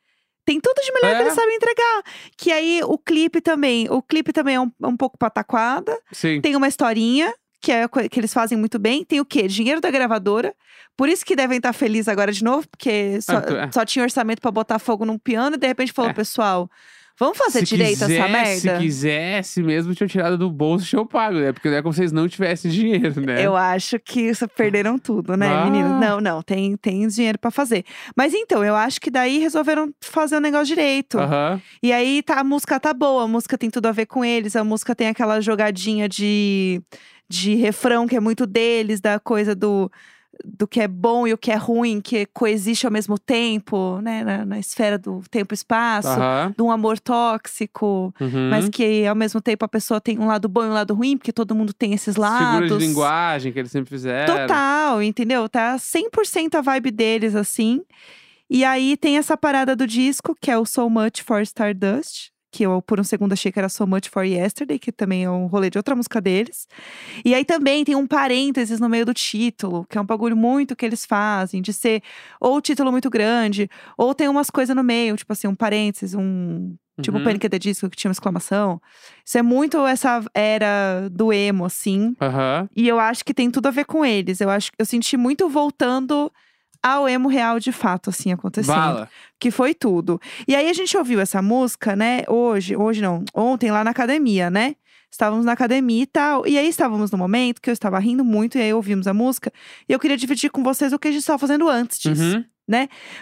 Tem 0.47 0.59
tudo 0.59 0.81
de 0.83 0.93
melhor 0.95 1.13
É. 1.13 1.17
que 1.17 1.23
eles 1.23 1.35
sabem 1.35 1.55
entregar. 1.55 2.03
Que 2.37 2.51
aí 2.51 2.81
o 2.85 2.97
clipe 2.97 3.41
também. 3.43 3.89
O 3.91 4.01
clipe 4.03 4.33
também 4.33 4.55
é 4.57 4.61
um, 4.61 4.71
um 4.83 4.97
pouco 4.97 5.17
pataquada. 5.19 5.97
Sim. 6.11 6.41
Tem 6.41 6.57
uma 6.57 6.67
historinha, 6.67 7.33
que 7.63 7.71
é 7.73 7.87
que 8.11 8.19
eles 8.21 8.35
fazem 8.35 8.59
muito 8.59 8.79
bem. 8.79 9.05
Tem 9.05 9.21
o 9.21 9.25
quê? 9.25 9.47
Dinheiro 9.47 9.81
da 9.81 9.91
gravadora. 9.91 10.53
Por 10.97 11.09
isso 11.09 11.25
que 11.25 11.37
devem 11.37 11.57
estar 11.59 11.73
felizes 11.73 12.09
agora 12.09 12.33
de 12.33 12.43
novo, 12.45 12.67
porque 12.69 13.21
só, 13.23 13.39
Ah, 13.39 13.67
é. 13.69 13.73
só 13.73 13.85
tinha 13.85 14.03
orçamento 14.03 14.41
pra 14.43 14.51
botar 14.51 14.79
fogo 14.79 15.05
num 15.07 15.17
piano 15.19 15.57
e 15.57 15.59
de 15.59 15.67
repente 15.67 15.93
falou, 15.93 16.11
É. 16.11 16.15
pessoal. 16.15 16.69
Vamos 17.19 17.37
fazer 17.37 17.61
se 17.61 17.67
direito 17.67 17.99
quisesse, 18.01 18.15
essa 18.19 18.29
merda? 18.29 18.57
Se 18.77 18.79
quisesse 18.83 19.63
mesmo, 19.63 19.95
tinha 19.95 20.09
tirado 20.09 20.37
do 20.39 20.51
bolso 20.51 20.97
eu 20.97 21.05
pago, 21.07 21.39
né? 21.39 21.53
Porque 21.53 21.69
não 21.69 21.77
é 21.77 21.83
como 21.83 21.93
se 21.93 21.99
vocês 21.99 22.11
não 22.11 22.27
tivessem 22.27 22.71
dinheiro, 22.71 23.21
né? 23.21 23.45
Eu 23.47 23.55
acho 23.55 23.99
que 24.01 24.33
perderam 24.57 24.99
tudo, 24.99 25.37
né, 25.37 25.47
Ah. 25.47 25.71
Não, 25.71 26.21
não, 26.21 26.43
tem, 26.43 26.75
tem 26.77 27.07
dinheiro 27.07 27.39
pra 27.39 27.51
fazer. 27.51 27.85
Mas 28.17 28.33
então, 28.35 28.65
eu 28.65 28.75
acho 28.75 28.99
que 29.01 29.11
daí 29.11 29.39
resolveram 29.39 29.93
fazer 30.01 30.37
o 30.37 30.41
negócio 30.41 30.67
direito. 30.67 31.19
Aham. 31.19 31.61
E 31.83 31.93
aí 31.93 32.23
tá, 32.23 32.41
a 32.41 32.45
música 32.45 32.81
tá 32.81 32.95
boa, 32.95 33.25
a 33.25 33.29
música 33.29 33.57
tem 33.59 33.71
tudo 33.71 33.87
a 33.87 33.93
ver 33.93 34.07
com 34.07 34.25
eles, 34.25 34.57
a 34.57 34.65
música 34.65 34.95
tem 34.95 35.09
aquela 35.09 35.39
jogadinha 35.41 36.09
de, 36.09 36.81
de 37.33 37.55
refrão 37.55 38.07
que 38.07 38.15
é 38.15 38.21
muito 38.21 38.47
deles, 38.47 39.01
da 39.01 39.19
coisa 39.19 39.55
do, 39.55 39.91
do 40.45 40.69
que 40.69 40.83
é 40.83 40.87
bom 40.87 41.27
e 41.27 41.33
o 41.33 41.39
que 41.39 41.51
é 41.51 41.57
ruim, 41.57 41.99
que 41.99 42.27
coexiste 42.27 42.85
ao 42.85 42.93
mesmo 42.93 43.19
tempo, 43.19 44.01
né? 44.03 44.23
Na, 44.23 44.45
na 44.45 44.59
esfera 44.59 44.99
do 44.99 45.23
tempo 45.31 45.55
e 45.55 45.57
espaço, 45.57 46.09
Aham. 46.09 46.53
de 46.55 46.63
um 46.63 46.71
amor 46.71 46.99
tóxico. 46.99 48.15
Uhum. 48.21 48.51
Mas 48.51 48.69
que 48.69 49.07
ao 49.07 49.15
mesmo 49.15 49.41
tempo 49.41 49.65
a 49.65 49.69
pessoa 49.69 49.99
tem 49.99 50.19
um 50.19 50.27
lado 50.27 50.47
bom 50.47 50.63
e 50.63 50.67
um 50.67 50.75
lado 50.75 50.93
ruim, 50.93 51.17
porque 51.17 51.33
todo 51.33 51.55
mundo 51.55 51.73
tem 51.73 51.95
esses 51.95 52.17
lados. 52.17 52.61
Figuras 52.61 52.79
de 52.79 52.87
linguagem 52.87 53.51
que 53.51 53.59
eles 53.59 53.71
sempre 53.71 53.89
fizeram. 53.89 54.37
Total, 54.37 55.03
entendeu? 55.03 55.49
Tá 55.49 55.77
100% 55.77 56.57
a 56.57 56.61
vibe 56.61 56.91
deles, 56.91 57.35
assim. 57.35 57.81
E 58.51 58.63
aí 58.63 58.95
tem 58.99 59.17
essa 59.17 59.39
parada 59.39 59.75
do 59.75 59.87
disco, 59.87 60.37
que 60.39 60.51
é 60.51 60.59
o 60.59 60.67
So 60.67 60.91
Much 60.91 61.23
for 61.23 61.41
Stardust. 61.41 62.32
Que 62.53 62.65
eu, 62.65 62.83
por 62.83 63.01
um 63.01 63.05
segundo, 63.05 63.33
achei 63.33 63.51
que 63.51 63.59
era 63.59 63.69
So 63.71 63.87
Much 63.87 64.11
for 64.11 64.25
Yesterday, 64.25 64.79
que 64.79 64.93
também 64.93 65.25
é 65.25 65.31
um 65.31 65.47
rolê 65.47 65.71
de 65.71 65.79
outra 65.79 65.97
música 65.97 66.21
deles. 66.21 66.69
E 67.25 67.35
aí 67.35 67.47
também 67.47 67.83
tem 67.83 67.97
um 67.97 68.07
parênteses 68.07 68.79
no 68.79 68.91
meio 68.91 69.07
do 69.07 69.15
título, 69.15 69.87
que 69.89 69.97
é 69.97 70.01
um 70.01 70.05
bagulho 70.05 70.37
muito 70.37 70.77
que 70.77 70.85
eles 70.85 71.07
fazem, 71.07 71.63
de 71.63 71.73
ser 71.73 72.03
ou 72.39 72.61
título 72.61 72.93
muito 72.93 73.09
grande, 73.09 73.71
ou 73.97 74.15
tem 74.15 74.29
umas 74.29 74.51
coisas 74.51 74.77
no 74.77 74.85
meio, 74.85 75.17
tipo 75.17 75.33
assim, 75.33 75.49
um 75.49 75.55
parênteses, 75.55 76.15
um. 76.15 76.77
Tipo 77.01 77.17
Uhum. 77.17 77.25
Panic! 77.25 77.47
at 77.47 77.51
the 77.51 77.59
Disco, 77.59 77.89
que 77.89 77.97
tinha 77.97 78.11
uma 78.11 78.13
exclamação. 78.13 78.79
Isso 79.25 79.39
é 79.39 79.43
muito 79.43 79.79
essa 79.87 80.23
era 80.35 81.09
do 81.11 81.33
emo, 81.33 81.65
assim. 81.65 82.15
Aham. 82.21 82.69
E 82.77 82.87
eu 82.87 83.01
acho 83.01 83.25
que 83.25 83.33
tem 83.33 83.51
tudo 83.51 83.69
a 83.69 83.71
ver 83.71 83.87
com 83.87 84.05
eles. 84.05 84.43
Eu 84.43 84.51
acho 84.51 84.71
eu 84.79 84.85
senti 84.85 85.17
muito 85.17 85.49
voltando 85.49 86.31
ao 86.83 87.09
emo 87.09 87.29
real 87.29 87.61
de 87.61 87.71
fato, 87.71 88.11
assim, 88.11 88.33
acontecendo. 88.33 88.75
Bala. 88.75 89.09
Que 89.39 89.51
foi 89.51 89.75
tudo. 89.75 90.21
E 90.47 90.57
aí 90.57 90.69
a 90.69 90.73
gente 90.73 90.97
ouviu 90.97 91.21
essa 91.21 91.41
música, 91.41 91.95
né, 91.95 92.23
hoje, 92.29 92.77
hoje 92.77 93.01
não, 93.01 93.25
ontem 93.35 93.71
lá 93.71 93.85
na 93.85 93.91
academia, 93.91 94.51
né? 94.51 94.75
Estávamos 95.11 95.45
na 95.45 95.53
academia 95.53 96.03
e 96.03 96.07
tal. 96.07 96.47
E 96.47 96.57
aí 96.57 96.67
estávamos 96.67 97.11
no 97.11 97.19
momento 97.19 97.61
que 97.61 97.69
eu 97.69 97.75
estava 97.75 97.99
rindo 97.99 98.25
muito, 98.25 98.57
e 98.57 98.63
aí 98.63 98.73
ouvimos 98.73 99.07
a 99.07 99.13
música. 99.13 99.53
E 99.87 99.93
eu 99.93 99.99
queria 99.99 100.17
dividir 100.17 100.51
com 100.51 100.63
vocês 100.63 100.91
o 100.93 100.99
que 100.99 101.09
a 101.09 101.11
gente 101.11 101.21
estava 101.21 101.39
fazendo 101.39 101.69
antes 101.69 101.99
disso. 101.99 102.23
Uhum. 102.23 102.45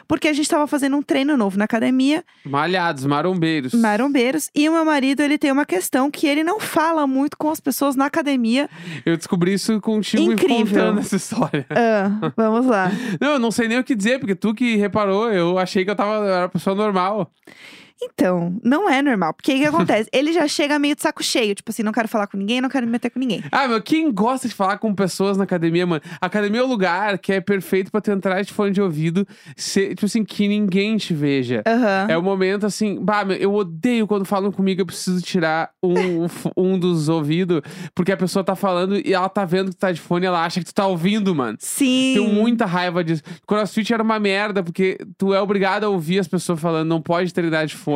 Porque 0.06 0.28
a 0.28 0.32
gente 0.32 0.44
estava 0.44 0.66
fazendo 0.66 0.96
um 0.96 1.02
treino 1.02 1.36
novo 1.36 1.58
na 1.58 1.64
academia, 1.64 2.24
Malhados, 2.44 3.04
marombeiros. 3.04 3.72
marombeiros, 3.74 4.50
e 4.54 4.68
o 4.68 4.72
meu 4.72 4.84
marido, 4.84 5.22
ele 5.22 5.38
tem 5.38 5.50
uma 5.50 5.64
questão 5.64 6.10
que 6.10 6.26
ele 6.26 6.44
não 6.44 6.60
fala 6.60 7.06
muito 7.06 7.36
com 7.36 7.50
as 7.50 7.60
pessoas 7.60 7.96
na 7.96 8.06
academia. 8.06 8.68
Eu 9.04 9.16
descobri 9.16 9.54
isso 9.54 9.80
contigo 9.80 10.32
Incrível. 10.32 10.66
contando 10.66 11.00
essa 11.00 11.16
história. 11.16 11.66
Ah, 11.70 12.32
vamos 12.36 12.66
lá. 12.66 12.90
Não, 13.20 13.32
eu 13.32 13.38
não 13.38 13.50
sei 13.50 13.68
nem 13.68 13.78
o 13.78 13.84
que 13.84 13.94
dizer, 13.94 14.18
porque 14.18 14.34
tu 14.34 14.54
que 14.54 14.76
reparou, 14.76 15.30
eu 15.30 15.58
achei 15.58 15.84
que 15.84 15.90
eu 15.90 15.96
tava 15.96 16.14
eu 16.24 16.24
era 16.32 16.42
uma 16.44 16.48
pessoa 16.48 16.74
normal. 16.76 17.30
Então, 18.02 18.58
não 18.62 18.88
é 18.88 19.02
normal. 19.02 19.34
Porque 19.34 19.52
o 19.52 19.56
que 19.56 19.64
acontece? 19.66 20.08
Ele 20.12 20.32
já 20.32 20.46
chega 20.48 20.78
meio 20.78 20.94
de 20.94 21.02
saco 21.02 21.22
cheio. 21.22 21.54
Tipo 21.54 21.70
assim, 21.70 21.82
não 21.82 21.92
quero 21.92 22.08
falar 22.08 22.26
com 22.26 22.36
ninguém, 22.36 22.60
não 22.60 22.68
quero 22.68 22.86
me 22.86 22.92
meter 22.92 23.10
com 23.10 23.18
ninguém. 23.18 23.42
Ah, 23.50 23.68
meu, 23.68 23.82
quem 23.82 24.10
gosta 24.12 24.48
de 24.48 24.54
falar 24.54 24.78
com 24.78 24.94
pessoas 24.94 25.36
na 25.36 25.44
academia, 25.44 25.86
mano? 25.86 26.02
A 26.20 26.26
academia 26.26 26.60
é 26.60 26.64
o 26.64 26.66
lugar 26.66 27.18
que 27.18 27.32
é 27.32 27.40
perfeito 27.40 27.90
pra 27.90 28.00
tu 28.00 28.10
entrar 28.10 28.42
de 28.42 28.52
fone 28.52 28.72
de 28.72 28.80
ouvido, 28.80 29.26
ser, 29.56 29.90
tipo 29.90 30.06
assim, 30.06 30.24
que 30.24 30.48
ninguém 30.48 30.96
te 30.96 31.12
veja. 31.12 31.62
Aham. 31.66 32.06
É 32.08 32.16
o 32.16 32.22
momento 32.22 32.66
assim, 32.66 32.98
bah, 33.02 33.24
meu, 33.24 33.36
eu 33.36 33.54
odeio 33.54 34.06
quando 34.06 34.24
falam 34.24 34.50
comigo, 34.50 34.80
eu 34.80 34.86
preciso 34.86 35.20
tirar 35.22 35.70
um, 35.82 36.26
um 36.56 36.78
dos 36.78 37.08
ouvidos, 37.08 37.60
porque 37.94 38.12
a 38.12 38.16
pessoa 38.16 38.44
tá 38.44 38.54
falando 38.54 38.96
e 38.96 39.12
ela 39.12 39.28
tá 39.28 39.44
vendo 39.44 39.70
que 39.70 39.76
tu 39.76 39.80
tá 39.80 39.92
de 39.92 40.00
fone 40.00 40.24
e 40.24 40.28
ela 40.28 40.44
acha 40.44 40.60
que 40.60 40.66
tu 40.66 40.74
tá 40.74 40.86
ouvindo, 40.86 41.34
mano. 41.34 41.58
Sim. 41.60 42.14
Tenho 42.14 42.32
muita 42.32 42.64
raiva 42.64 43.02
disso. 43.04 43.22
CrossFit 43.46 43.92
era 43.92 44.02
uma 44.02 44.18
merda, 44.18 44.62
porque 44.62 44.98
tu 45.18 45.34
é 45.34 45.40
obrigado 45.40 45.84
a 45.84 45.88
ouvir 45.88 46.18
as 46.18 46.28
pessoas 46.28 46.60
falando, 46.60 46.88
não 46.88 47.00
pode 47.00 47.32
treinar 47.32 47.66
de 47.66 47.76
fone. 47.76 47.89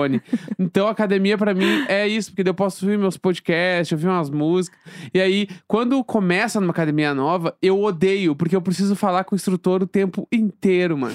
Então, 0.58 0.88
academia 0.88 1.36
pra 1.38 1.54
mim 1.54 1.84
é 1.88 2.06
isso, 2.06 2.32
porque 2.32 2.48
eu 2.48 2.54
posso 2.54 2.84
ouvir 2.84 2.98
meus 2.98 3.16
podcasts, 3.16 3.92
ouvir 3.92 4.08
umas 4.08 4.30
músicas. 4.30 4.78
E 5.12 5.20
aí, 5.20 5.48
quando 5.66 6.02
começa 6.04 6.60
numa 6.60 6.72
academia 6.72 7.14
nova, 7.14 7.56
eu 7.62 7.82
odeio, 7.82 8.34
porque 8.34 8.56
eu 8.56 8.62
preciso 8.62 8.96
falar 8.96 9.24
com 9.24 9.34
o 9.34 9.36
instrutor 9.36 9.82
o 9.82 9.86
tempo 9.86 10.26
inteiro, 10.32 10.96
mano. 10.96 11.14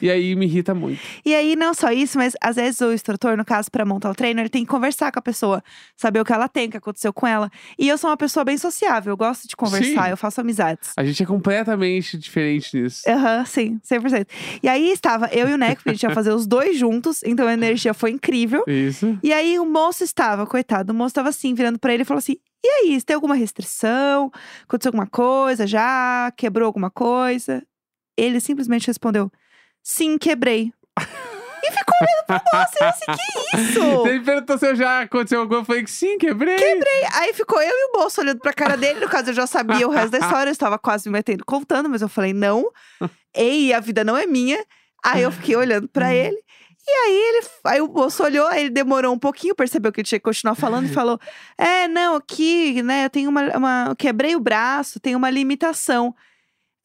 E 0.00 0.10
aí 0.10 0.34
me 0.34 0.46
irrita 0.46 0.74
muito. 0.74 1.00
E 1.24 1.34
aí, 1.34 1.56
não 1.56 1.72
só 1.74 1.90
isso, 1.90 2.18
mas 2.18 2.34
às 2.40 2.56
vezes 2.56 2.80
o 2.80 2.92
instrutor, 2.92 3.36
no 3.36 3.44
caso, 3.44 3.70
pra 3.70 3.84
montar 3.84 4.10
o 4.10 4.14
treino, 4.14 4.40
ele 4.40 4.48
tem 4.48 4.64
que 4.64 4.70
conversar 4.70 5.10
com 5.12 5.18
a 5.18 5.22
pessoa, 5.22 5.62
saber 5.96 6.20
o 6.20 6.24
que 6.24 6.32
ela 6.32 6.48
tem, 6.48 6.68
o 6.68 6.70
que 6.70 6.76
aconteceu 6.76 7.12
com 7.12 7.26
ela. 7.26 7.50
E 7.78 7.88
eu 7.88 7.96
sou 7.96 8.10
uma 8.10 8.16
pessoa 8.16 8.44
bem 8.44 8.58
sociável, 8.58 9.12
eu 9.12 9.16
gosto 9.16 9.48
de 9.48 9.56
conversar, 9.56 10.04
Sim. 10.04 10.10
eu 10.10 10.16
faço 10.16 10.40
amizades. 10.40 10.92
A 10.96 11.04
gente 11.04 11.22
é 11.22 11.26
completamente 11.26 12.18
diferente 12.18 12.80
nisso. 12.80 13.02
Aham, 13.08 13.44
sim, 13.44 13.80
100%. 13.84 14.26
E 14.62 14.68
aí 14.68 14.90
estava 14.90 15.26
eu 15.32 15.48
e 15.48 15.54
o 15.54 15.58
Neco, 15.58 15.76
porque 15.76 15.90
a 15.90 15.92
gente 15.92 16.02
ia 16.02 16.10
fazer 16.10 16.32
os 16.32 16.46
dois 16.46 16.78
juntos, 16.78 17.22
então 17.24 17.46
a 17.46 17.52
energia 17.52 17.94
foi 17.94 18.10
incrível. 18.10 18.64
Isso. 18.66 19.18
E 19.22 19.32
aí 19.32 19.58
o 19.58 19.66
moço 19.66 20.04
estava, 20.04 20.46
coitado, 20.46 20.92
o 20.92 20.96
moço 20.96 21.08
estava 21.08 21.28
assim, 21.28 21.54
virando 21.54 21.78
pra 21.78 21.92
ele 21.92 22.02
e 22.02 22.06
falou 22.06 22.18
assim: 22.18 22.36
E 22.64 22.68
aí, 22.68 23.00
você 23.00 23.06
tem 23.06 23.14
alguma 23.14 23.34
restrição? 23.34 24.30
Aconteceu 24.64 24.90
alguma 24.90 25.06
coisa 25.06 25.66
já? 25.66 26.32
Quebrou 26.36 26.66
alguma 26.66 26.90
coisa? 26.90 27.62
Ele 28.16 28.40
simplesmente 28.40 28.86
respondeu: 28.86 29.30
Sim, 29.88 30.18
quebrei. 30.18 30.72
e 30.98 31.70
ficou 31.70 31.94
olhando 32.00 32.26
pro 32.26 32.58
moço 32.58 32.72
e 32.74 32.82
eu 32.82 32.88
assim: 32.88 33.04
Que 33.06 33.56
isso? 33.56 34.02
Ele 34.08 34.20
perguntou 34.20 34.58
se 34.58 34.66
eu 34.66 34.74
já 34.74 35.02
aconteceu 35.02 35.38
alguma 35.38 35.58
coisa. 35.58 35.62
Eu 35.62 35.66
falei 35.66 35.84
que 35.84 35.90
sim, 35.92 36.18
quebrei. 36.18 36.56
Quebrei. 36.56 37.04
Aí 37.12 37.32
ficou 37.32 37.62
eu 37.62 37.70
e 37.70 37.90
o 37.92 38.00
moço 38.00 38.20
olhando 38.20 38.40
pra 38.40 38.52
cara 38.52 38.76
dele. 38.76 38.98
No 38.98 39.08
caso, 39.08 39.30
eu 39.30 39.34
já 39.34 39.46
sabia 39.46 39.86
o 39.86 39.90
resto 39.92 40.10
da 40.10 40.18
história, 40.18 40.50
eu 40.50 40.52
estava 40.52 40.76
quase 40.76 41.08
me 41.08 41.12
metendo 41.12 41.44
contando, 41.44 41.88
mas 41.88 42.02
eu 42.02 42.08
falei: 42.08 42.32
Não, 42.32 42.68
ei, 43.32 43.72
a 43.72 43.78
vida 43.78 44.02
não 44.02 44.16
é 44.16 44.26
minha. 44.26 44.58
Aí 45.04 45.22
eu 45.22 45.30
fiquei 45.30 45.54
olhando 45.54 45.86
pra 45.86 46.12
ele. 46.12 46.36
E 46.88 46.90
aí 46.90 47.16
ele, 47.16 47.46
aí 47.64 47.80
o 47.80 47.86
moço 47.86 48.24
olhou, 48.24 48.48
aí 48.48 48.62
ele 48.62 48.70
demorou 48.70 49.14
um 49.14 49.18
pouquinho, 49.18 49.54
percebeu 49.54 49.92
que 49.92 50.00
ele 50.00 50.08
tinha 50.08 50.18
que 50.18 50.24
continuar 50.24 50.56
falando 50.56 50.86
e 50.86 50.92
falou: 50.92 51.16
É, 51.56 51.86
não, 51.86 52.16
aqui, 52.16 52.82
né, 52.82 53.04
eu 53.04 53.10
tenho 53.10 53.30
uma, 53.30 53.56
uma. 53.56 53.86
eu 53.90 53.94
Quebrei 53.94 54.34
o 54.34 54.40
braço, 54.40 54.98
tem 54.98 55.14
uma 55.14 55.30
limitação. 55.30 56.12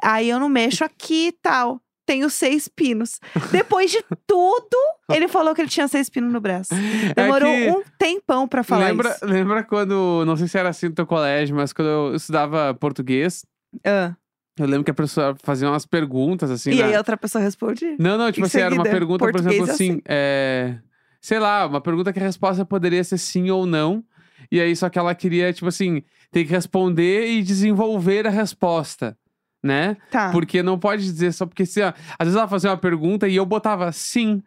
Aí 0.03 0.29
eu 0.29 0.39
não 0.39 0.50
mexo 0.50 0.84
aqui 0.84 1.29
e 1.29 1.31
tal. 1.31 1.81
Tenho 2.12 2.30
seis 2.30 2.68
pinos. 2.68 3.22
Depois 3.53 3.89
de 3.89 4.03
tudo, 4.27 4.77
ele 5.10 5.30
falou 5.30 5.56
que 5.56 5.62
ele 5.62 5.70
tinha 5.70 5.88
seis 5.88 6.10
pinos 6.10 6.34
no 6.34 6.41
braço. 6.41 6.72
Demorou 7.15 7.48
É 7.50 7.63
que- 7.65 7.70
um 7.72 7.84
tempão 7.98 8.46
pra 8.50 8.63
falar 8.63 8.88
lembra, 8.89 9.12
isso. 9.12 9.25
lembra 9.25 9.63
quando, 9.63 10.25
não 10.25 10.36
sei 10.36 10.50
se 10.50 10.58
era 10.58 10.68
assim 10.68 10.88
no 10.89 10.94
teu 10.94 11.08
colégio, 11.08 11.56
mas 11.56 11.72
quando 11.72 11.88
eu 11.88 12.15
estudava 12.15 12.74
português, 12.74 13.46
Ah. 13.86 14.13
eu 14.60 14.65
lembro 14.65 14.84
que 14.84 14.91
a 14.91 14.94
professora 14.94 15.38
fazia 15.41 15.70
umas 15.70 15.86
perguntas 15.86 16.51
assim. 16.51 16.72
E 16.72 16.80
na- 16.80 16.86
aí 16.88 16.96
a 16.96 16.98
outra 16.98 17.15
pessoa 17.15 17.41
responde? 17.41 17.96
Não, 17.98 18.18
não, 18.18 18.30
tipo 18.30 18.46
assim, 18.46 18.60
era 18.60 18.75
uma 18.75 18.84
pergunta, 18.84 19.25
por 19.32 19.39
exemplo, 19.39 19.70
é 19.70 19.72
assim, 19.72 20.01
é... 20.06 20.77
sei 21.22 21.39
lá, 21.39 21.65
uma 21.65 21.80
pergunta 21.80 22.12
que 22.12 22.20
a 22.20 22.24
resposta 22.24 22.65
poderia 22.65 23.03
ser 23.06 23.18
sim 23.20 23.50
ou 23.50 23.65
não. 23.65 24.03
E 24.51 24.60
aí, 24.60 24.75
só 24.75 24.89
que 24.89 25.00
ela 25.00 25.15
queria, 25.15 25.53
tipo 25.53 25.68
assim, 25.70 26.03
ter 26.30 26.44
que 26.44 26.51
responder 26.51 27.27
e 27.30 27.41
desenvolver 27.41 28.27
a 28.27 28.30
resposta, 28.30 29.18
né? 29.63 29.98
Tá. 30.10 30.32
Porque 30.32 30.62
não 30.63 30.77
pode 30.80 31.03
dizer 31.03 31.32
só 31.34 31.46
porque, 31.46 31.63
ó, 31.63 31.94
às 32.20 32.25
vezes 32.27 32.36
ela 32.36 32.48
fazia 32.48 32.70
uma 32.72 32.77
pergunta 32.77 33.27
e 33.27 33.36
eu 33.36 33.46
botava 33.46 33.91
sim. 33.91 34.41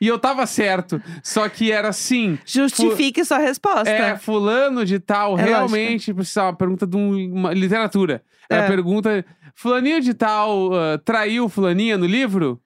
E 0.00 0.08
eu 0.08 0.18
tava 0.18 0.44
certo, 0.44 1.00
só 1.22 1.48
que 1.48 1.70
era 1.70 1.92
sim. 1.92 2.38
Justifique 2.44 3.24
sua 3.24 3.38
resposta. 3.38 3.88
É, 3.88 4.16
fulano 4.16 4.84
de 4.84 4.98
tal, 4.98 5.38
É 5.38 5.44
realmente, 5.44 6.12
precisa 6.12 6.42
uma 6.44 6.52
pergunta 6.56 6.86
de 6.86 6.96
um- 6.96 7.32
uma 7.32 7.52
literatura. 7.54 8.22
Era 8.50 8.62
É. 8.62 8.64
a 8.66 8.68
pergunta, 8.68 9.24
fulaninho 9.54 10.00
de 10.00 10.12
tal 10.12 10.74
ah, 10.74 10.98
traiu 11.04 11.48
fulaninha 11.48 11.96
no 11.96 12.06
livro? 12.06 12.60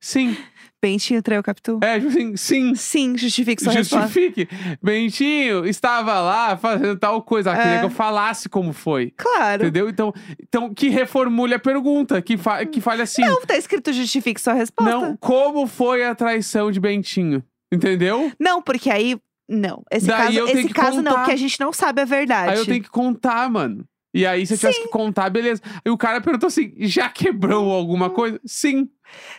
Sim. 0.00 0.36
Bentinho 0.82 1.22
traiu 1.22 1.42
Capitu? 1.42 1.78
É, 1.82 1.96
tipo 1.98 2.08
assim, 2.10 2.36
sim. 2.36 2.74
Sim, 2.74 3.16
justifique 3.18 3.62
sua 3.62 3.72
resposta. 3.72 4.06
Justifique. 4.06 4.48
Bentinho 4.82 5.66
estava 5.66 6.20
lá 6.20 6.56
fazendo 6.56 6.96
tal 6.98 7.22
coisa. 7.22 7.50
Ela 7.50 7.58
queria 7.58 7.76
É. 7.76 7.78
que 7.80 7.86
eu 7.86 7.90
falasse 7.90 8.48
como 8.48 8.72
foi. 8.72 9.12
Claro. 9.16 9.62
Entendeu? 9.64 9.88
Então, 9.88 10.12
então 10.40 10.72
que 10.72 10.88
reformule 10.88 11.54
a 11.54 11.58
pergunta, 11.58 12.20
que, 12.22 12.36
fa 12.36 12.64
que 12.64 12.80
fale 12.80 13.02
assim. 13.02 13.22
Não, 13.22 13.40
tá 13.42 13.56
escrito 13.56 13.92
justifique 13.92 14.40
sua 14.40 14.52
resposta. 14.54 14.90
Não, 14.92 15.16
como 15.16 15.66
foi 15.66 16.04
a 16.04 16.14
traição 16.14 16.70
de 16.70 16.78
Bentinho? 16.78 17.42
Entendeu? 17.72 18.30
Não, 18.38 18.62
porque 18.62 18.90
aí. 18.90 19.18
Não. 19.48 19.82
Esse 19.92 20.06
Daí 20.08 20.36
caso, 20.36 20.48
esse 20.50 20.66
que 20.68 20.74
caso 20.74 20.96
não, 20.96 21.04
contar. 21.04 21.18
porque 21.18 21.32
a 21.32 21.36
gente 21.36 21.60
não 21.60 21.72
sabe 21.72 22.02
a 22.02 22.04
verdade. 22.04 22.50
Aí 22.52 22.58
eu 22.58 22.66
tenho 22.66 22.82
que 22.82 22.90
contar, 22.90 23.48
mano. 23.50 23.84
E 24.12 24.24
aí, 24.26 24.46
se 24.46 24.54
eu 24.54 24.58
tivesse 24.58 24.82
que 24.82 24.88
contar, 24.88 25.28
beleza. 25.30 25.60
Aí 25.84 25.92
o 25.92 25.96
cara 25.96 26.20
perguntou 26.20 26.46
assim: 26.46 26.72
já 26.78 27.08
quebrou 27.08 27.70
alguma 27.70 28.08
coisa? 28.10 28.40
Sim. 28.44 28.88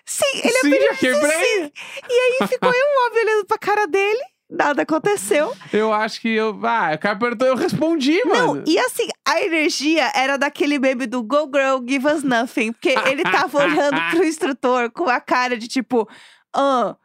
Sim, 0.06 0.42
ele 0.44 0.60
Sim, 0.60 0.82
já 0.82 0.96
quebrei. 0.96 1.32
sim. 1.32 1.72
E 2.10 2.42
aí 2.42 2.48
ficou 2.48 2.72
eu 2.72 3.12
olhando 3.12 3.46
pra 3.46 3.58
cara 3.58 3.88
dele. 3.88 4.22
Nada 4.50 4.84
aconteceu. 4.84 5.54
Eu 5.74 5.92
acho 5.92 6.22
que 6.22 6.30
eu. 6.30 6.58
Ah, 6.64 6.92
o 6.96 6.98
cara 6.98 7.18
perguntou, 7.18 7.48
eu 7.50 7.56
respondi, 7.56 8.24
mano. 8.24 8.56
Não, 8.56 8.64
e 8.66 8.80
assim, 8.80 9.10
a 9.26 9.42
energia 9.42 10.10
era 10.16 10.38
daquele 10.38 10.80
meme 10.80 11.06
do 11.06 11.22
Go 11.22 11.52
Girl, 11.54 11.84
Give 11.86 12.08
Us 12.08 12.24
Nothing. 12.24 12.72
Porque 12.72 12.96
ele 13.10 13.24
tava 13.24 13.62
olhando 13.62 14.00
pro 14.10 14.24
instrutor 14.26 14.90
com 14.92 15.10
a 15.10 15.20
cara 15.20 15.58
de 15.58 15.68
tipo, 15.68 16.08
ah, 16.56 16.96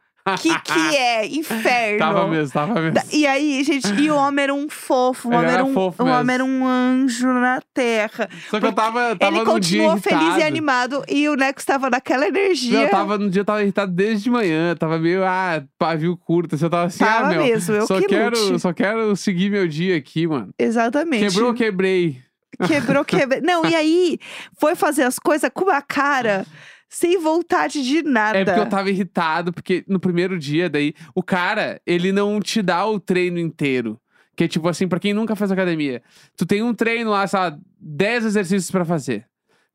que 0.41 0.61
que 0.61 0.79
é? 0.97 1.27
Inferno. 1.27 1.99
Tava 1.99 2.29
mesmo, 2.29 2.53
tava 2.53 2.81
mesmo. 2.81 3.01
E 3.13 3.27
aí, 3.27 3.63
gente, 3.65 3.93
e 3.95 4.11
o 4.11 4.17
homem 4.17 4.45
era 4.45 4.55
um 4.55 4.69
fofo, 4.69 5.29
o 5.29 5.33
homem 5.33 5.45
era 5.45 5.55
era 5.55 5.65
um, 5.65 5.75
o 5.77 6.07
homem 6.07 6.35
era 6.35 6.45
um 6.45 6.67
anjo 6.67 7.29
na 7.33 7.61
terra. 7.75 8.29
Só 8.51 8.61
que 8.61 8.67
eu 8.67 8.73
tava, 8.73 9.17
tava 9.17 9.37
Ele 9.37 9.45
continuou 9.45 9.97
feliz 9.99 10.21
irritado. 10.21 10.41
e 10.41 10.43
animado 10.45 11.05
e 11.09 11.29
o 11.29 11.35
Neco 11.35 11.59
estava 11.61 11.91
naquela 11.91 12.27
energia. 12.27 12.83
Eu 12.83 12.91
tava 12.91 13.19
no 13.19 13.29
dia, 13.29 13.41
eu 13.41 13.45
tava 13.45 13.63
irritado 13.63 13.93
desde 13.93 14.25
de 14.25 14.31
manhã. 14.31 14.75
Tava 14.77 14.99
meio, 14.99 15.25
ah, 15.25 15.63
pavio 15.79 16.17
curto. 16.17 16.55
Assim, 16.55 16.65
eu 16.65 16.71
tava 16.71 16.85
assim, 16.87 16.99
Tava 17.05 17.27
ah, 17.27 17.31
meu. 17.31 17.43
mesmo, 17.43 17.75
eu 17.75 17.87
só 17.87 18.01
que 18.01 18.07
quero, 18.07 18.39
lute. 18.39 18.61
só 18.61 18.73
quero 18.73 19.17
seguir 19.17 19.51
meu 19.51 19.67
dia 19.67 19.97
aqui, 19.97 20.27
mano. 20.27 20.55
Exatamente. 20.59 21.29
Quebrou, 21.29 21.53
quebrei. 21.53 22.23
Quebrou, 22.67 23.05
quebrou. 23.05 23.41
Não, 23.43 23.65
e 23.67 23.75
aí 23.75 24.19
foi 24.61 24.75
fazer 24.77 25.03
as 25.03 25.19
coisas 25.19 25.51
com 25.53 25.65
uma 25.65 25.83
cara 25.83 26.47
sem 26.95 27.19
vontade 27.19 27.83
de 27.83 28.03
nada. 28.03 28.39
É 28.39 28.45
porque 28.45 28.61
eu 28.61 28.69
tava 28.69 28.91
irritado, 28.91 29.51
porque 29.53 29.83
no 29.89 29.99
primeiro 29.99 30.39
dia, 30.39 30.69
daí, 30.69 30.93
o 31.15 31.23
cara, 31.23 31.81
ele 31.87 32.13
não 32.13 32.39
te 32.39 32.61
dá 32.61 32.85
o 32.87 33.01
treino 33.01 33.39
inteiro. 33.39 33.99
Que 34.37 34.45
é 34.45 34.49
tipo 34.49 34.69
assim, 34.69 34.87
pra 34.87 34.99
quem 35.01 35.13
nunca 35.15 35.35
fez 35.35 35.51
academia, 35.51 36.03
tu 36.37 36.45
tem 36.47 36.63
um 36.63 36.73
treino 36.75 37.11
lá, 37.11 37.27
sei 37.27 37.39
lá, 37.39 37.59
10 37.81 38.25
exercícios 38.27 38.71
pra 38.71 38.85
fazer. 38.85 39.27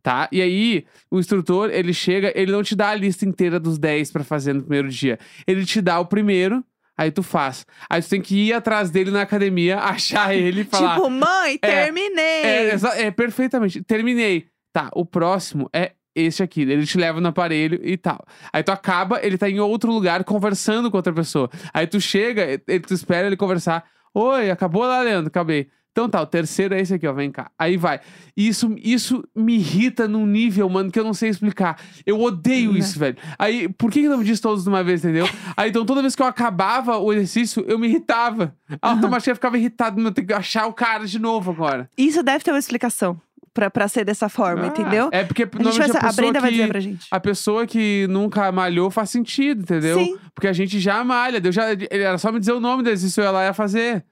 Tá? 0.03 0.29
E 0.31 0.41
aí, 0.41 0.85
o 1.11 1.19
instrutor, 1.19 1.69
ele 1.71 1.91
chega, 1.93 2.31
ele 2.35 2.51
não 2.51 2.63
te 2.63 2.75
dá 2.75 2.89
a 2.89 2.95
lista 2.95 3.25
inteira 3.25 3.59
dos 3.59 3.77
10 3.77 4.11
pra 4.11 4.23
fazer 4.23 4.53
no 4.53 4.61
primeiro 4.61 4.87
dia. 4.89 5.19
Ele 5.45 5.65
te 5.65 5.81
dá 5.81 5.99
o 5.99 6.05
primeiro, 6.05 6.63
aí 6.97 7.11
tu 7.11 7.21
faz. 7.23 7.65
Aí 7.89 8.01
tu 8.01 8.09
tem 8.09 8.21
que 8.21 8.35
ir 8.47 8.53
atrás 8.53 8.89
dele 8.89 9.11
na 9.11 9.21
academia, 9.23 9.77
achar 9.81 10.33
ele 10.35 10.61
e 10.61 10.63
falar. 10.63 10.95
Tipo, 10.95 11.09
mãe, 11.09 11.59
É, 11.61 11.83
terminei. 11.83 12.23
É, 12.43 12.73
exa- 12.73 12.95
é, 12.99 13.11
perfeitamente. 13.11 13.81
Terminei. 13.83 14.45
Tá, 14.71 14.89
o 14.93 15.03
próximo 15.05 15.67
é 15.73 15.91
este 16.19 16.43
aqui. 16.43 16.61
Ele 16.61 16.85
te 16.85 16.97
leva 16.97 17.21
no 17.21 17.27
aparelho 17.27 17.79
e 17.83 17.95
tal. 17.97 18.25
Aí 18.51 18.63
tu 18.63 18.71
acaba, 18.71 19.19
ele 19.23 19.37
tá 19.37 19.49
em 19.49 19.59
outro 19.59 19.91
lugar 19.91 20.23
conversando 20.23 20.89
com 20.89 20.97
outra 20.97 21.13
pessoa. 21.13 21.49
Aí 21.73 21.85
tu 21.87 21.99
chega, 22.01 22.61
ele, 22.67 22.79
tu 22.79 22.93
espera 22.93 23.27
ele 23.27 23.37
conversar. 23.37 23.83
Oi, 24.13 24.49
acabou 24.49 24.83
lá, 24.83 25.01
Leandro? 25.01 25.27
Acabei. 25.27 25.67
Então 25.91 26.07
tá, 26.07 26.21
o 26.21 26.27
terceiro 26.27 26.75
é 26.75 26.79
esse 26.79 26.93
aqui, 26.93 27.07
ó. 27.07 27.13
Vem 27.13 27.31
cá. 27.31 27.49
Aí 27.57 27.75
vai. 27.75 27.99
Isso, 28.35 28.75
isso 28.77 29.23
me 29.35 29.55
irrita 29.55 30.07
num 30.07 30.27
nível, 30.27 30.69
mano, 30.69 30.91
que 30.91 30.99
eu 30.99 31.03
não 31.03 31.13
sei 31.13 31.29
explicar. 31.29 31.81
Eu 32.05 32.21
odeio 32.21 32.71
Né. 32.71 32.77
isso, 32.77 32.99
velho. 32.99 33.17
Aí, 33.39 33.67
por 33.67 33.89
que, 33.91 34.03
que 34.03 34.07
não 34.07 34.19
me 34.19 34.23
diz 34.23 34.39
todos 34.39 34.61
de 34.63 34.69
uma 34.69 34.83
vez, 34.83 35.03
entendeu? 35.03 35.27
Aí, 35.55 35.71
então, 35.71 35.83
toda 35.87 36.01
vez 36.01 36.15
que 36.15 36.21
eu 36.21 36.27
acabava 36.27 36.97
o 36.99 37.11
exercício, 37.11 37.65
eu 37.67 37.79
me 37.79 37.87
irritava. 37.87 38.55
Automaticamente 38.79 39.29
eu 39.31 39.35
ficava 39.35 39.57
irritado. 39.57 39.99
Eu 39.99 40.11
tenho 40.11 40.27
que 40.27 40.33
achar 40.33 40.67
o 40.67 40.73
cara 40.73 41.03
de 41.07 41.17
novo 41.17 41.49
agora. 41.49 41.89
Isso 41.97 42.21
deve 42.21 42.43
ter 42.43 42.51
uma 42.51 42.59
explicação 42.59 43.19
pra, 43.57 43.71
pra 43.71 43.87
ser 43.87 44.05
dessa 44.05 44.29
forma, 44.29 44.65
Ah, 44.65 44.67
entendeu? 44.67 45.09
É 45.11 45.23
porque 45.23 45.43
A, 45.43 45.63
gente 45.63 45.77
vai, 45.79 45.89
a 45.89 45.91
a 45.91 45.93
pessoa 46.01 46.13
Brenda 46.13 46.39
vai 46.39 46.51
dizer 46.51 46.63
que... 46.63 46.69
pra 46.69 46.79
gente. 46.79 47.07
A 47.09 47.19
pessoa 47.19 47.65
que 47.65 48.05
nunca 48.07 48.51
malhou 48.51 48.91
faz 48.91 49.09
sentido, 49.09 49.61
entendeu? 49.61 49.97
Sim. 49.97 50.15
Porque 50.35 50.47
a 50.47 50.53
gente 50.53 50.79
já 50.79 51.03
malha. 51.03 51.41
Eu 51.43 51.51
já, 51.51 51.71
ele 51.71 51.87
era 51.89 52.19
só 52.19 52.31
me 52.31 52.39
dizer 52.39 52.51
o 52.51 52.59
nome 52.59 52.83
eu 53.19 53.23
ia 53.23 53.31
lá 53.31 53.45
ia 53.45 53.53
fazer. 53.53 54.05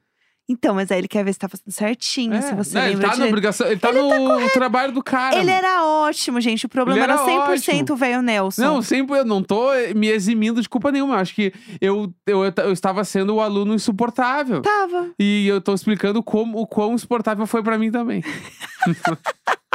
Então, 0.47 0.75
mas 0.75 0.91
aí 0.91 0.99
ele 0.99 1.07
quer 1.07 1.25
ver 1.25 1.33
se 1.33 1.39
tá 1.39 1.49
fazendo 1.49 1.71
certinho, 1.71 2.33
É, 2.35 2.41
se 2.41 2.53
você 2.53 2.75
não, 2.77 2.85
ele 2.85 2.95
lembra 2.95 3.09
tá 3.09 3.17
na 3.17 3.25
obrigação, 3.25 3.67
ele 3.67 3.79
tá 3.79 3.91
no 3.91 4.49
trabalho 4.51 4.91
do 4.91 5.01
cara. 5.03 5.37
Ele 5.39 5.49
era 5.49 5.83
ótimo, 5.83 6.39
gente. 6.39 6.67
O 6.67 6.69
problema 6.69 6.99
Ele 6.99 7.03
era 7.11 7.13
era 7.13 7.47
100% 7.47 7.81
ótimo. 7.81 7.97
velho 7.97 8.21
Nelson. 8.21 8.61
Não, 8.61 8.81
sempre 8.81 9.17
eu 9.17 9.25
não 9.25 9.41
tô 9.41 9.71
me 9.95 10.07
eximindo 10.07 10.61
de 10.61 10.69
culpa 10.69 10.91
nenhuma. 10.91 11.15
Eu 11.15 11.19
Acho 11.19 11.33
que 11.33 11.51
eu, 11.81 12.13
eu, 12.27 12.43
eu 12.43 12.71
estava 12.71 13.03
sendo 13.03 13.35
o 13.35 13.41
aluno 13.41 13.73
insuportável. 13.73 14.61
Tava. 14.61 15.09
E 15.19 15.47
eu 15.47 15.59
tô 15.59 15.73
explicando 15.73 16.21
como, 16.21 16.59
o 16.59 16.67
quão 16.67 16.93
insuportável 16.93 17.47
foi 17.47 17.63
pra 17.63 17.79
mim 17.79 17.89
também. 17.89 18.21
Pelo 18.21 19.17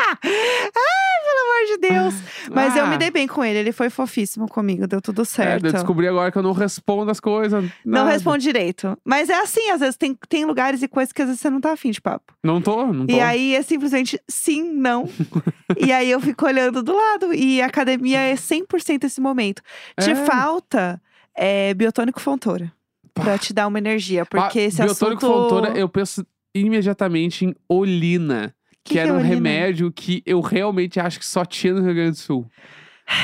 amor 1.60 1.66
de 1.66 1.88
Deus. 1.88 2.14
Mas 2.52 2.76
eu 2.76 2.84
Ah. 2.84 2.88
me 2.88 2.96
dei 2.98 3.10
bem 3.10 3.26
com 3.26 3.44
ele. 3.44 3.58
Ele 3.58 3.72
foi 3.72 3.90
fofíssimo 3.90 4.48
comigo. 4.48 4.86
Deu 4.86 5.00
tudo 5.00 5.22
É, 5.22 5.24
certo. 5.24 5.66
eu 5.66 5.72
descobri 5.72 6.06
agora 6.08 6.30
que 6.32 6.38
eu 6.38 6.42
não 6.42 6.52
respondo 6.52 7.10
as 7.10 7.20
coisas. 7.20 7.62
Não 7.84 8.02
nada. 8.04 8.10
responde 8.10 8.42
direito. 8.42 8.96
Mas 9.04 9.28
é 9.28 9.40
assim, 9.40 9.70
às 9.70 9.80
vezes 9.80 9.96
tem, 9.96 10.16
tem 10.28 10.44
lugares 10.44 10.82
e 10.82 10.88
coisas 10.88 11.12
que 11.12 11.22
às 11.22 11.28
vezes 11.28 11.40
você 11.40 11.50
não 11.50 11.60
tá 11.60 11.72
afim 11.72 11.90
de 11.90 12.00
papo. 12.00 12.32
Não 12.42 12.60
tô, 12.60 12.86
não 12.92 13.06
tô. 13.06 13.12
E 13.14 13.20
aí 13.20 13.54
é 13.54 13.62
simplesmente 13.62 14.20
sim, 14.28 14.62
não. 14.72 15.08
e 15.78 15.92
aí 15.92 16.10
eu 16.10 16.20
fico 16.20 16.46
olhando 16.46 16.82
do 16.82 16.94
lado. 16.96 17.32
E 17.34 17.60
a 17.62 17.66
academia 17.66 18.18
é 18.20 18.34
100% 18.34 19.04
esse 19.04 19.20
momento. 19.20 19.62
Te 19.98 20.10
É. 20.10 20.14
falta 20.14 21.00
é, 21.36 21.72
biotônico 21.74 22.20
fontora. 22.20 22.72
Pra 23.14 23.36
te 23.36 23.52
dar 23.52 23.66
uma 23.66 23.78
energia. 23.78 24.24
Porque 24.24 24.58
Ah, 24.60 24.62
esse 24.62 24.82
Biotônico 24.82 25.26
assunto... 25.26 25.40
Fontoura, 25.50 25.76
eu 25.78 25.88
penso 25.88 26.24
imediatamente 26.54 27.44
em 27.44 27.54
Olina. 27.68 28.54
Que, 28.84 28.90
Que 28.90 28.94
que 28.94 28.98
era 28.98 29.10
é 29.10 29.12
um 29.12 29.16
Olina? 29.16 29.28
remédio 29.34 29.92
que 29.92 30.22
eu 30.24 30.40
realmente 30.40 30.98
acho 30.98 31.18
que 31.18 31.26
só 31.26 31.44
tinha 31.44 31.74
no 31.74 31.82
Rio 31.82 31.94
Grande 31.94 32.10
do 32.12 32.16
Sul. 32.16 32.50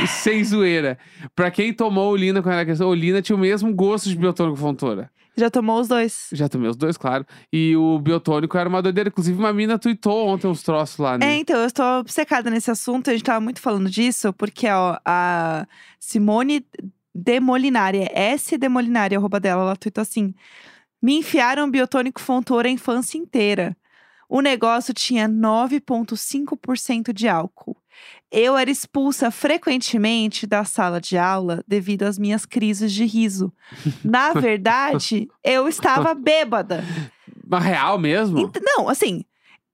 Sem 0.06 0.42
zoeira. 0.44 0.98
Pra 1.34 1.50
quem 1.50 1.72
tomou 1.72 2.10
Olina 2.12 2.42
quando 2.42 2.54
era 2.54 2.64
criança, 2.64 2.84
Olina 2.86 3.22
tinha 3.22 3.36
o 3.36 3.38
mesmo 3.38 3.72
gosto 3.74 4.08
de 4.08 4.16
biotônico 4.16 4.56
Fontoura. 4.56 5.10
Já 5.36 5.50
tomou 5.50 5.78
os 5.80 5.86
dois? 5.86 6.28
Já 6.32 6.48
tomei 6.48 6.68
os 6.68 6.76
dois, 6.76 6.96
claro. 6.96 7.24
E 7.52 7.76
o 7.76 7.98
biotônico 7.98 8.56
era 8.56 8.68
uma 8.68 8.80
doideira. 8.82 9.08
Inclusive, 9.10 9.38
uma 9.38 9.52
mina 9.52 9.78
tweetou 9.78 10.28
ontem 10.28 10.46
uns 10.46 10.62
troços 10.62 10.96
lá, 10.98 11.18
né? 11.18 11.26
É, 11.34 11.38
então, 11.38 11.60
eu 11.60 11.66
estou 11.66 11.84
obcecada 12.00 12.50
nesse 12.50 12.70
assunto. 12.70 13.10
A 13.10 13.12
gente 13.12 13.22
tava 13.24 13.38
muito 13.40 13.60
falando 13.60 13.88
disso, 13.90 14.32
porque 14.32 14.66
ó, 14.66 14.96
a 15.04 15.66
Simone 16.00 16.64
de 17.14 17.38
Molinari, 17.38 17.98
é 17.98 18.30
S 18.32 18.56
de 18.56 18.68
Molinari, 18.68 19.14
a 19.14 19.18
roupa 19.18 19.38
dela, 19.38 19.62
ela 19.62 19.76
tweetou 19.76 20.00
assim: 20.02 20.34
Me 21.02 21.18
enfiaram 21.18 21.70
biotônico 21.70 22.20
fontora 22.20 22.66
a 22.68 22.70
infância 22.70 23.18
inteira. 23.18 23.76
O 24.28 24.40
negócio 24.40 24.92
tinha 24.92 25.28
9,5% 25.28 27.12
de 27.12 27.28
álcool. 27.28 27.76
Eu 28.30 28.56
era 28.56 28.70
expulsa 28.70 29.30
frequentemente 29.30 30.46
da 30.46 30.64
sala 30.64 31.00
de 31.00 31.16
aula 31.16 31.62
devido 31.66 32.02
às 32.02 32.18
minhas 32.18 32.44
crises 32.44 32.92
de 32.92 33.04
riso. 33.06 33.52
Na 34.04 34.32
verdade, 34.34 35.28
eu 35.42 35.68
estava 35.68 36.14
bêbada. 36.14 36.84
Mas 37.48 37.64
real 37.64 37.98
mesmo? 37.98 38.38
Ent- 38.38 38.58
Não, 38.62 38.88
assim. 38.88 39.24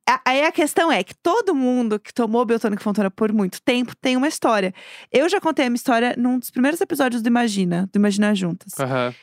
a- 0.09 0.21
Aí 0.25 0.45
a 0.45 0.53
questão 0.53 0.93
é 0.93 1.03
que 1.03 1.15
todo 1.15 1.55
mundo 1.55 1.99
que 1.99 2.13
tomou 2.13 2.45
Biotônico 2.45 2.83
Fontoura 2.83 3.11
por 3.11 3.33
muito 3.33 3.61
tempo 3.63 3.97
tem 3.97 4.17
uma 4.17 4.29
história. 4.29 4.73
Eu 5.11 5.29
já 5.29 5.41
contei 5.41 5.65
a 5.67 5.71
minha 5.71 5.77
história 5.77 6.15
num 6.19 6.39
dos 6.39 6.51
primeiros 6.51 6.81
episódios 6.81 7.23
do 7.23 7.27
Imagina, 7.29 7.89
do 7.93 7.97
Imagina 7.97 8.35
Juntas. 8.35 8.79
Aham. 8.79 9.15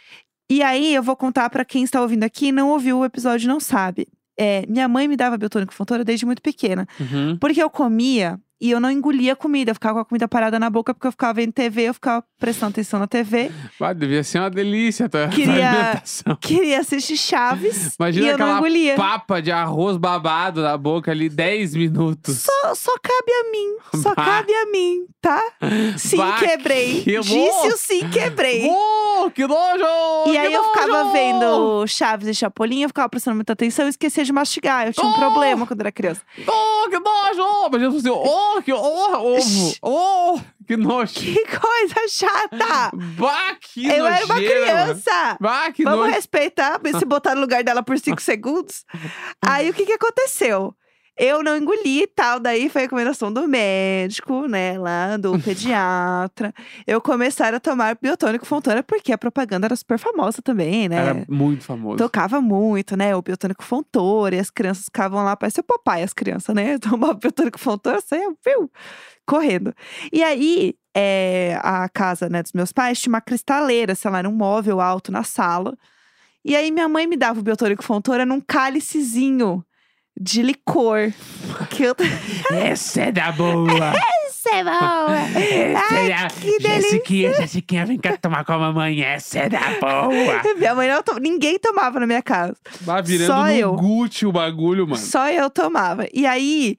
E 0.51 0.63
aí 0.63 0.95
eu 0.95 1.03
vou 1.03 1.15
contar 1.15 1.47
pra 1.51 1.63
quem 1.63 1.83
está 1.83 2.01
ouvindo 2.01 2.23
aqui 2.23 2.47
e 2.47 2.51
não 2.51 2.69
ouviu 2.69 2.97
o 2.99 3.05
episódio 3.05 3.45
e 3.45 3.47
não 3.47 3.59
sabe. 3.59 4.07
É, 4.41 4.65
minha 4.67 4.87
mãe 4.87 5.05
me 5.05 5.17
dava 5.17 5.37
Biotônico 5.37 5.73
Fontoura 5.73 6.05
desde 6.05 6.25
muito 6.25 6.41
pequena. 6.41 6.87
Uhum. 6.97 7.37
Porque 7.37 7.61
eu 7.61 7.69
comia 7.69 8.39
e 8.61 8.71
eu 8.71 8.79
não 8.79 8.89
engolia 8.91 9.35
comida. 9.35 9.71
Eu 9.71 9.75
ficava 9.75 9.95
com 9.95 9.99
a 10.01 10.05
comida 10.05 10.27
parada 10.27 10.59
na 10.59 10.69
boca 10.69 10.93
porque 10.93 11.07
eu 11.07 11.11
ficava 11.11 11.33
vendo 11.33 11.51
TV, 11.53 11.83
eu 11.89 11.93
ficava 11.93 12.23
prestando 12.39 12.71
atenção 12.71 12.99
na 12.99 13.07
TV. 13.07 13.51
Devia 13.95 14.23
ser 14.23 14.39
uma 14.39 14.49
delícia 14.49 15.05
a 15.05 15.09
tua, 15.09 15.27
Queria- 15.29 15.69
alimentação. 15.69 16.35
Queria 16.41 16.79
assistir 16.79 17.17
Chaves 17.17 17.95
Imagina 17.99 18.25
e 18.25 18.29
eu 18.29 18.37
não 18.37 18.57
engolia. 18.57 18.95
papa 18.95 19.41
de 19.41 19.51
arroz 19.51 19.97
babado 19.97 20.61
na 20.61 20.77
boca 20.77 21.11
ali, 21.11 21.29
10 21.29 21.75
minutos. 21.75 22.37
Só, 22.39 22.75
só 22.75 22.91
cabe 23.01 23.31
a 23.31 23.51
mim. 23.51 24.01
Só 24.01 24.13
Bah. 24.15 24.23
cabe 24.25 24.53
a 24.53 24.65
mim, 24.71 25.05
tá? 25.21 25.41
Sim, 25.97 26.17
Bah, 26.17 26.37
quebrei. 26.39 27.01
que 27.03 27.19
Disse 27.19 27.67
o 27.67 27.77
sim, 27.77 28.09
quebrei. 28.09 28.67
Oh, 28.69 29.29
que 29.33 29.45
nojo! 29.47 29.83
E 30.27 30.31
que 30.31 30.37
aí 30.37 30.53
eu 30.53 30.63
ficava 30.65 31.03
nojo! 31.03 31.11
vendo 31.13 31.87
Chaves 31.87 32.27
e 32.27 32.33
Chapolin, 32.33 32.81
eu 32.83 32.89
ficava 32.89 33.09
prestando 33.09 33.35
muita 33.35 33.53
atenção 33.53 33.85
e 33.85 33.89
esquecia 33.89 34.23
de 34.23 34.31
mastigar. 34.31 34.87
Eu 34.87 34.93
tinha 34.93 35.05
um 35.05 35.11
Oh! 35.11 35.15
problema 35.15 35.65
quando 35.67 35.79
era 35.81 35.91
criança. 35.91 36.21
Oh, 36.47 36.89
que 36.89 36.99
nojo! 36.99 37.67
Imagina 37.67 37.89
você, 37.91 38.09
oh, 38.09 38.48
que 38.63 38.73
oh, 38.73 39.37
ovo! 39.37 39.75
Oh, 39.81 40.39
que 40.67 40.75
nojo! 40.75 41.13
Que 41.13 41.45
coisa 41.45 42.07
chata! 42.09 42.91
Bah, 43.17 43.55
que 43.59 43.87
eu 43.87 44.05
era 44.05 44.25
uma 44.25 44.35
nojeira, 44.35 44.61
criança! 44.61 45.37
Bah, 45.39 45.71
que 45.71 45.83
Vamos 45.83 45.99
nojo! 45.99 46.11
respeitar, 46.11 46.79
se 46.99 47.05
botar 47.05 47.35
no 47.35 47.41
lugar 47.41 47.63
dela 47.63 47.83
por 47.83 47.97
cinco 47.99 48.21
segundos. 48.21 48.85
Aí 49.41 49.69
o 49.69 49.73
que 49.73 49.85
que 49.85 49.93
aconteceu? 49.93 50.75
Eu 51.21 51.43
não 51.43 51.57
engoli 51.57 52.03
e 52.03 52.07
tal, 52.07 52.39
daí 52.39 52.69
foi 52.69 52.83
a 52.83 52.85
recomendação 52.85 53.29
do 53.29 53.45
médico, 53.45 54.47
né, 54.47 54.79
lá 54.79 55.17
do 55.17 55.37
pediatra. 55.43 56.53
Eu 56.87 57.01
começar 57.01 57.53
a 57.53 57.59
tomar 57.59 57.97
biotônico 58.01 58.45
Fontoura, 58.45 58.81
porque 58.81 59.11
a 59.11 59.17
propaganda 59.17 59.67
era 59.67 59.75
super 59.75 59.99
famosa 59.99 60.41
também, 60.41 60.87
né? 60.87 60.95
Era 60.95 61.25
muito 61.27 61.65
famoso. 61.65 61.97
Tocava 61.97 62.39
muito, 62.39 62.95
né? 62.95 63.13
O 63.17 63.21
biotônico 63.21 63.65
Fontoura, 63.65 64.37
e 64.37 64.39
as 64.39 64.49
crianças 64.49 64.85
ficavam 64.85 65.21
lá, 65.21 65.35
parecia 65.35 65.59
o 65.59 65.65
papai, 65.65 66.03
as 66.03 66.13
crianças, 66.13 66.55
né? 66.55 66.79
Tomava 66.79 67.15
biotônico 67.15 67.59
Fontoura, 67.59 67.99
saia, 67.99 68.33
viu? 68.45 68.71
Correndo. 69.27 69.73
E 70.13 70.23
aí, 70.23 70.73
é, 70.95 71.59
a 71.61 71.89
casa 71.89 72.29
né, 72.29 72.41
dos 72.41 72.53
meus 72.53 72.71
pais 72.71 72.97
tinha 72.97 73.11
uma 73.11 73.19
cristaleira, 73.19 73.93
sei 73.93 74.09
lá, 74.09 74.19
era 74.19 74.29
um 74.29 74.33
móvel 74.33 74.79
alto 74.79 75.11
na 75.11 75.23
sala. 75.23 75.77
E 76.45 76.55
aí, 76.55 76.71
minha 76.71 76.87
mãe 76.87 77.05
me 77.05 77.17
dava 77.17 77.41
o 77.41 77.43
biotônico 77.43 77.83
Fontoura 77.83 78.25
num 78.25 78.39
cálicezinho 78.39 79.65
de 80.19 80.41
licor. 80.41 81.11
Que 81.69 81.83
eu... 81.83 81.95
Essa 82.51 83.03
é 83.03 83.11
da 83.11 83.31
boa! 83.31 83.93
Isso 84.27 84.49
é 84.49 84.63
boa! 84.63 85.17
Essa 85.35 85.95
Ai, 85.95 86.11
é 86.11 86.17
da... 86.17 86.27
que 86.27 86.57
delícia! 86.59 86.81
Jessiquinha, 86.81 87.33
Jessiquinha, 87.33 87.85
vem 87.85 87.97
cá 87.97 88.17
tomar 88.17 88.43
com 88.43 88.53
a 88.53 88.59
mamãe. 88.59 89.01
Essa 89.01 89.39
é 89.39 89.49
da 89.49 89.59
boa! 89.79 90.41
Minha 90.57 90.75
mãe 90.75 90.89
não 90.89 91.01
to... 91.01 91.19
Ninguém 91.19 91.57
tomava 91.57 91.99
na 91.99 92.05
minha 92.05 92.21
casa. 92.21 92.55
Virando 93.03 93.27
Só 93.27 93.49
eu. 93.49 93.73
Gucci 93.75 94.25
o 94.25 94.31
bagulho, 94.31 94.85
mano. 94.85 95.01
Só 95.01 95.29
eu 95.29 95.49
tomava. 95.49 96.05
E 96.13 96.25
aí, 96.25 96.77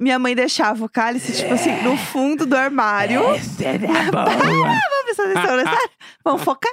minha 0.00 0.18
mãe 0.18 0.34
deixava 0.34 0.84
o 0.84 0.88
cálice, 0.88 1.32
tipo 1.32 1.54
assim, 1.54 1.82
no 1.82 1.96
fundo 1.96 2.46
do 2.46 2.56
armário. 2.56 3.22
Essa 3.34 3.64
é 3.64 3.78
da 3.78 3.88
boa! 4.10 4.89
Atenção, 5.12 5.56
né? 5.56 5.64
Sabe? 5.64 5.90
Vamos 6.24 6.42
focar. 6.44 6.72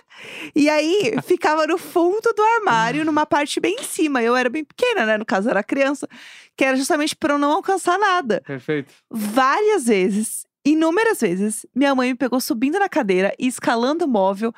E 0.55 0.69
aí, 0.69 1.13
ficava 1.23 1.65
no 1.67 1.77
fundo 1.77 2.33
do 2.35 2.41
armário, 2.57 3.05
numa 3.05 3.25
parte 3.25 3.59
bem 3.59 3.75
em 3.79 3.83
cima. 3.83 4.21
Eu 4.21 4.35
era 4.35 4.49
bem 4.49 4.63
pequena, 4.63 5.05
né? 5.05 5.17
No 5.17 5.25
caso, 5.25 5.49
era 5.49 5.63
criança. 5.63 6.07
Que 6.55 6.65
era 6.65 6.75
justamente 6.75 7.15
pra 7.15 7.35
eu 7.35 7.37
não 7.37 7.51
alcançar 7.51 7.97
nada. 7.97 8.41
Perfeito. 8.45 8.93
Várias 9.09 9.85
vezes, 9.85 10.45
inúmeras 10.65 11.21
vezes, 11.21 11.65
minha 11.73 11.93
mãe 11.95 12.09
me 12.09 12.15
pegou 12.15 12.41
subindo 12.41 12.77
na 12.79 12.89
cadeira 12.89 13.33
e 13.39 13.47
escalando 13.47 14.05
o 14.05 14.07
móvel 14.07 14.53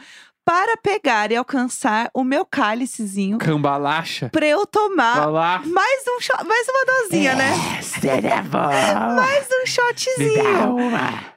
para 0.50 0.78
pegar 0.78 1.32
e 1.32 1.36
alcançar 1.36 2.10
o 2.12 2.24
meu 2.24 2.44
cálicezinho 2.44 3.38
Cambalacha. 3.38 4.30
pra 4.30 4.48
eu 4.48 4.66
tomar 4.66 5.28
mais 5.68 6.02
um 6.08 6.20
shot, 6.20 6.44
mais 6.44 6.68
uma 6.68 6.86
dosinha, 6.86 7.36
né? 7.36 7.52
Mais 9.16 9.48
um 9.52 9.66
shotzinho. 9.68 10.90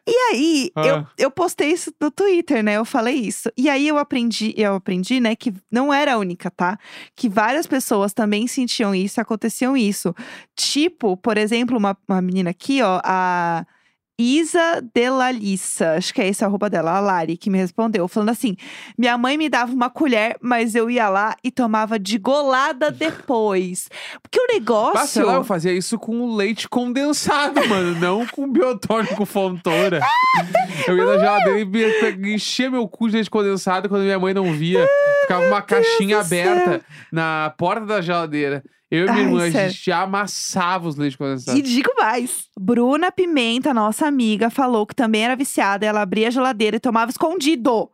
E 0.07 0.16
aí, 0.31 0.72
Ah. 0.75 0.87
eu, 0.87 1.07
eu 1.18 1.31
postei 1.31 1.72
isso 1.72 1.92
no 2.01 2.11
Twitter, 2.11 2.62
né? 2.64 2.79
Eu 2.79 2.87
falei 2.87 3.16
isso. 3.16 3.51
E 3.55 3.68
aí 3.68 3.87
eu 3.87 3.98
aprendi, 3.98 4.55
eu 4.57 4.77
aprendi, 4.77 5.20
né, 5.20 5.37
que 5.37 5.53
não 5.70 5.92
era 5.92 6.14
a 6.14 6.18
única, 6.18 6.51
tá? 6.51 6.79
Que 7.14 7.29
várias 7.29 7.66
pessoas 7.66 8.14
também 8.14 8.46
sentiam 8.46 8.94
isso, 8.94 9.20
aconteciam 9.20 9.77
isso. 9.77 10.14
Tipo, 10.57 11.18
por 11.18 11.37
exemplo, 11.37 11.77
uma, 11.77 11.94
uma 12.09 12.22
menina 12.22 12.48
aqui, 12.48 12.81
ó, 12.81 12.98
a 13.05 13.66
Isa 14.18 14.83
Delalissa, 14.94 15.94
acho 15.94 16.12
que 16.12 16.20
é 16.20 16.29
esse 16.29 16.44
a 16.44 16.48
roupa 16.48 16.68
dela, 16.68 16.96
a 16.96 17.01
Lari, 17.01 17.37
que 17.37 17.48
me 17.48 17.59
respondeu, 17.59 18.07
falando 18.07 18.29
assim: 18.29 18.57
minha 18.96 19.16
mãe 19.16 19.38
me 19.38 19.48
dava 19.48 19.72
uma 19.72 19.88
colher, 19.88 20.37
mas 20.40 20.75
eu 20.75 20.90
ia 20.90 21.09
lá 21.09 21.35
e 21.42 21.51
tomava 21.51 21.98
de 21.98 22.18
golada 22.18 22.90
depois. 22.90 23.88
Porque 24.22 24.38
o 24.40 24.46
negócio. 24.46 24.94
Mas, 24.94 25.11
sei 25.11 25.22
lá, 25.22 25.35
eu 25.35 25.44
fazia 25.44 25.72
isso 25.72 25.98
com 25.98 26.37
leite 26.37 26.68
condensado, 26.68 27.61
mano. 27.68 27.98
não 27.98 28.27
com 28.27 28.51
biotônico 28.51 29.25
fontora. 29.25 30.01
Eu 30.87 30.96
ia 30.96 31.05
na 31.05 31.18
geladeira 31.18 32.18
e 32.18 32.35
enchia 32.35 32.70
meu 32.70 32.88
cu 32.88 33.07
de 33.09 33.14
leite 33.14 33.31
condensado 33.31 33.88
quando 33.88 34.03
minha 34.03 34.18
mãe 34.18 34.35
não 34.35 34.53
via. 34.53 34.87
Ficava 35.22 35.46
uma 35.46 35.62
caixinha 35.62 36.20
aberta 36.20 36.81
na 37.11 37.55
porta 37.57 37.87
da 37.87 38.01
geladeira. 38.01 38.62
Eu 38.94 39.07
e 39.07 39.11
minha 39.11 39.14
Ai, 39.14 39.22
irmã, 39.22 39.46
a 39.48 39.50
sério. 39.50 39.70
gente 39.72 39.90
amassava 39.90 40.87
os 40.87 40.96
leites 40.96 41.16
condensados. 41.16 41.59
E 41.59 41.62
digo 41.62 41.90
mais. 41.98 42.48
Bruna 42.61 43.11
Pimenta, 43.11 43.72
nossa 43.72 44.07
amiga, 44.07 44.50
falou 44.50 44.87
que 44.87 44.94
também 44.94 45.24
era 45.24 45.35
viciada. 45.35 45.87
Ela 45.87 46.02
abria 46.02 46.28
a 46.28 46.31
geladeira 46.31 46.76
e 46.76 46.81
tomava 46.81 47.11
escondido. 47.11 47.88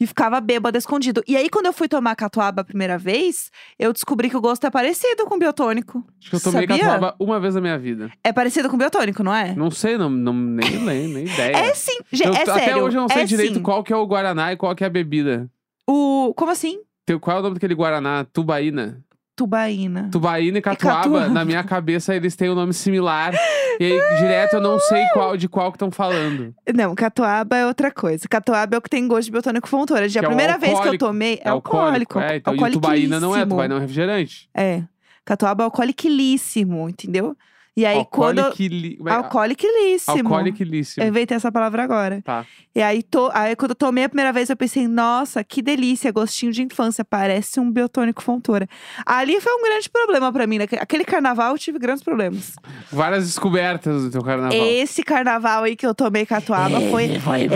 E 0.00 0.06
ficava 0.06 0.40
bêbada 0.40 0.78
escondido. 0.78 1.22
E 1.26 1.36
aí, 1.36 1.50
quando 1.50 1.66
eu 1.66 1.72
fui 1.72 1.86
tomar 1.88 2.14
catuaba 2.16 2.62
a 2.62 2.64
primeira 2.64 2.96
vez, 2.96 3.50
eu 3.78 3.92
descobri 3.92 4.30
que 4.30 4.36
o 4.36 4.40
gosto 4.40 4.64
é 4.64 4.70
parecido 4.70 5.26
com 5.26 5.38
biotônico. 5.38 6.02
Acho 6.20 6.30
que 6.30 6.36
eu 6.36 6.40
tomei 6.40 6.66
Sabia? 6.66 6.78
catuaba 6.84 7.16
uma 7.18 7.38
vez 7.40 7.54
na 7.56 7.60
minha 7.60 7.76
vida. 7.78 8.10
É 8.24 8.32
parecido 8.32 8.70
com 8.70 8.78
biotônico, 8.78 9.22
não 9.24 9.34
é? 9.34 9.54
Não 9.54 9.70
sei, 9.72 9.98
não, 9.98 10.08
não, 10.08 10.32
nem 10.32 10.70
lembro, 10.84 11.14
nem 11.14 11.24
ideia. 11.24 11.56
É 11.56 11.74
sim. 11.74 11.98
Gente, 12.12 12.28
Eu- 12.28 12.32
é 12.34 12.42
até 12.42 12.54
sério. 12.60 12.84
hoje 12.84 12.96
eu 12.96 13.00
não 13.02 13.08
sei 13.08 13.22
é 13.22 13.24
direito 13.26 13.54
sim. 13.56 13.62
qual 13.62 13.82
que 13.84 13.92
é 13.92 13.96
o 13.96 14.06
Guaraná 14.06 14.52
e 14.52 14.56
qual 14.56 14.74
que 14.74 14.82
é 14.84 14.86
a 14.86 14.90
bebida. 14.90 15.50
O... 15.86 16.32
Como 16.36 16.50
assim? 16.52 16.78
Tem- 17.04 17.18
Qual 17.18 17.36
é 17.36 17.40
o 17.40 17.42
nome 17.42 17.54
daquele 17.54 17.74
Guaraná? 17.74 18.24
Tubaína. 18.32 19.02
Tubaína. 19.38 20.08
Tubaína 20.10 20.58
e 20.58 20.60
Catuaba, 20.60 21.02
Catuaba. 21.02 21.28
na 21.28 21.44
minha 21.44 21.62
cabeça, 21.62 22.12
eles 22.12 22.34
têm 22.34 22.50
um 22.50 22.56
nome 22.56 22.74
similar. 22.74 23.32
e 23.78 23.84
aí, 23.84 24.18
direto, 24.18 24.54
eu 24.54 24.60
não 24.60 24.80
sei 24.80 25.06
qual, 25.12 25.36
de 25.36 25.48
qual 25.48 25.70
que 25.70 25.76
estão 25.76 25.92
falando. 25.92 26.52
Não, 26.74 26.92
catuaba 26.96 27.56
é 27.56 27.64
outra 27.64 27.92
coisa. 27.92 28.26
Catuaba 28.28 28.74
é 28.74 28.78
o 28.78 28.82
que 28.82 28.90
tem 28.90 29.06
gosto 29.06 29.26
de 29.26 29.30
biotônico 29.30 29.68
fontoura. 29.68 30.08
De 30.08 30.18
a 30.18 30.22
é 30.22 30.26
primeira 30.26 30.58
vez 30.58 30.80
que 30.80 30.88
eu 30.88 30.98
tomei, 30.98 31.40
é, 31.44 31.50
alcoólico. 31.50 32.18
É, 32.18 32.38
então, 32.38 32.52
e 32.52 32.70
tubaína 32.72 33.20
não 33.20 33.36
é, 33.36 33.46
tubaína 33.46 33.74
é 33.74 33.76
um 33.76 33.80
refrigerante. 33.80 34.50
É. 34.52 34.82
Catuaba 35.24 35.62
é 35.62 35.66
entendeu? 36.88 37.36
E 37.78 37.86
aí, 37.86 38.04
quando. 38.10 38.40
Alcooliquíssimo. 39.08 40.16
Alcooliquilíssimo. 40.16 41.04
Eu 41.04 41.08
inventei 41.08 41.36
essa 41.36 41.52
palavra 41.52 41.84
agora. 41.84 42.20
Tá. 42.24 42.44
E 42.74 42.82
aí, 42.82 43.04
to... 43.04 43.30
aí, 43.32 43.54
quando 43.54 43.70
eu 43.70 43.76
tomei 43.76 44.02
a 44.02 44.08
primeira 44.08 44.32
vez, 44.32 44.50
eu 44.50 44.56
pensei, 44.56 44.88
nossa, 44.88 45.44
que 45.44 45.62
delícia, 45.62 46.10
gostinho 46.10 46.50
de 46.50 46.60
infância, 46.64 47.04
parece 47.04 47.60
um 47.60 47.70
biotônico 47.70 48.20
fontoura. 48.20 48.66
Ali 49.06 49.40
foi 49.40 49.52
um 49.52 49.62
grande 49.62 49.88
problema 49.88 50.32
pra 50.32 50.44
mim. 50.44 50.58
né? 50.58 50.66
Aquele 50.80 51.04
carnaval 51.04 51.52
eu 51.52 51.58
tive 51.58 51.78
grandes 51.78 52.02
problemas. 52.02 52.56
Várias 52.90 53.26
descobertas 53.26 54.02
do 54.02 54.10
teu 54.10 54.24
carnaval. 54.24 54.52
Esse 54.52 55.04
carnaval 55.04 55.62
aí 55.62 55.76
que 55.76 55.86
eu 55.86 55.94
tomei 55.94 56.26
catuaba 56.26 56.80
foi. 56.90 57.20
foi 57.20 57.48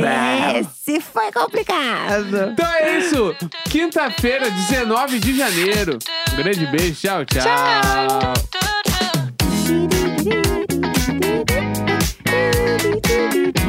Esse 0.56 1.00
foi 1.00 1.32
complicado. 1.32 2.52
Então 2.52 2.74
é 2.74 2.98
isso. 2.98 3.34
Quinta-feira, 3.64 4.48
19 4.48 5.18
de 5.18 5.36
janeiro. 5.36 5.98
Um 6.32 6.36
grande 6.36 6.64
beijo. 6.66 7.00
Tchau, 7.00 7.24
tchau. 7.24 7.42
Tchau. 7.42 8.71
do 12.82 12.90
do 13.00 13.30
do 13.30 13.52
do. 13.52 13.61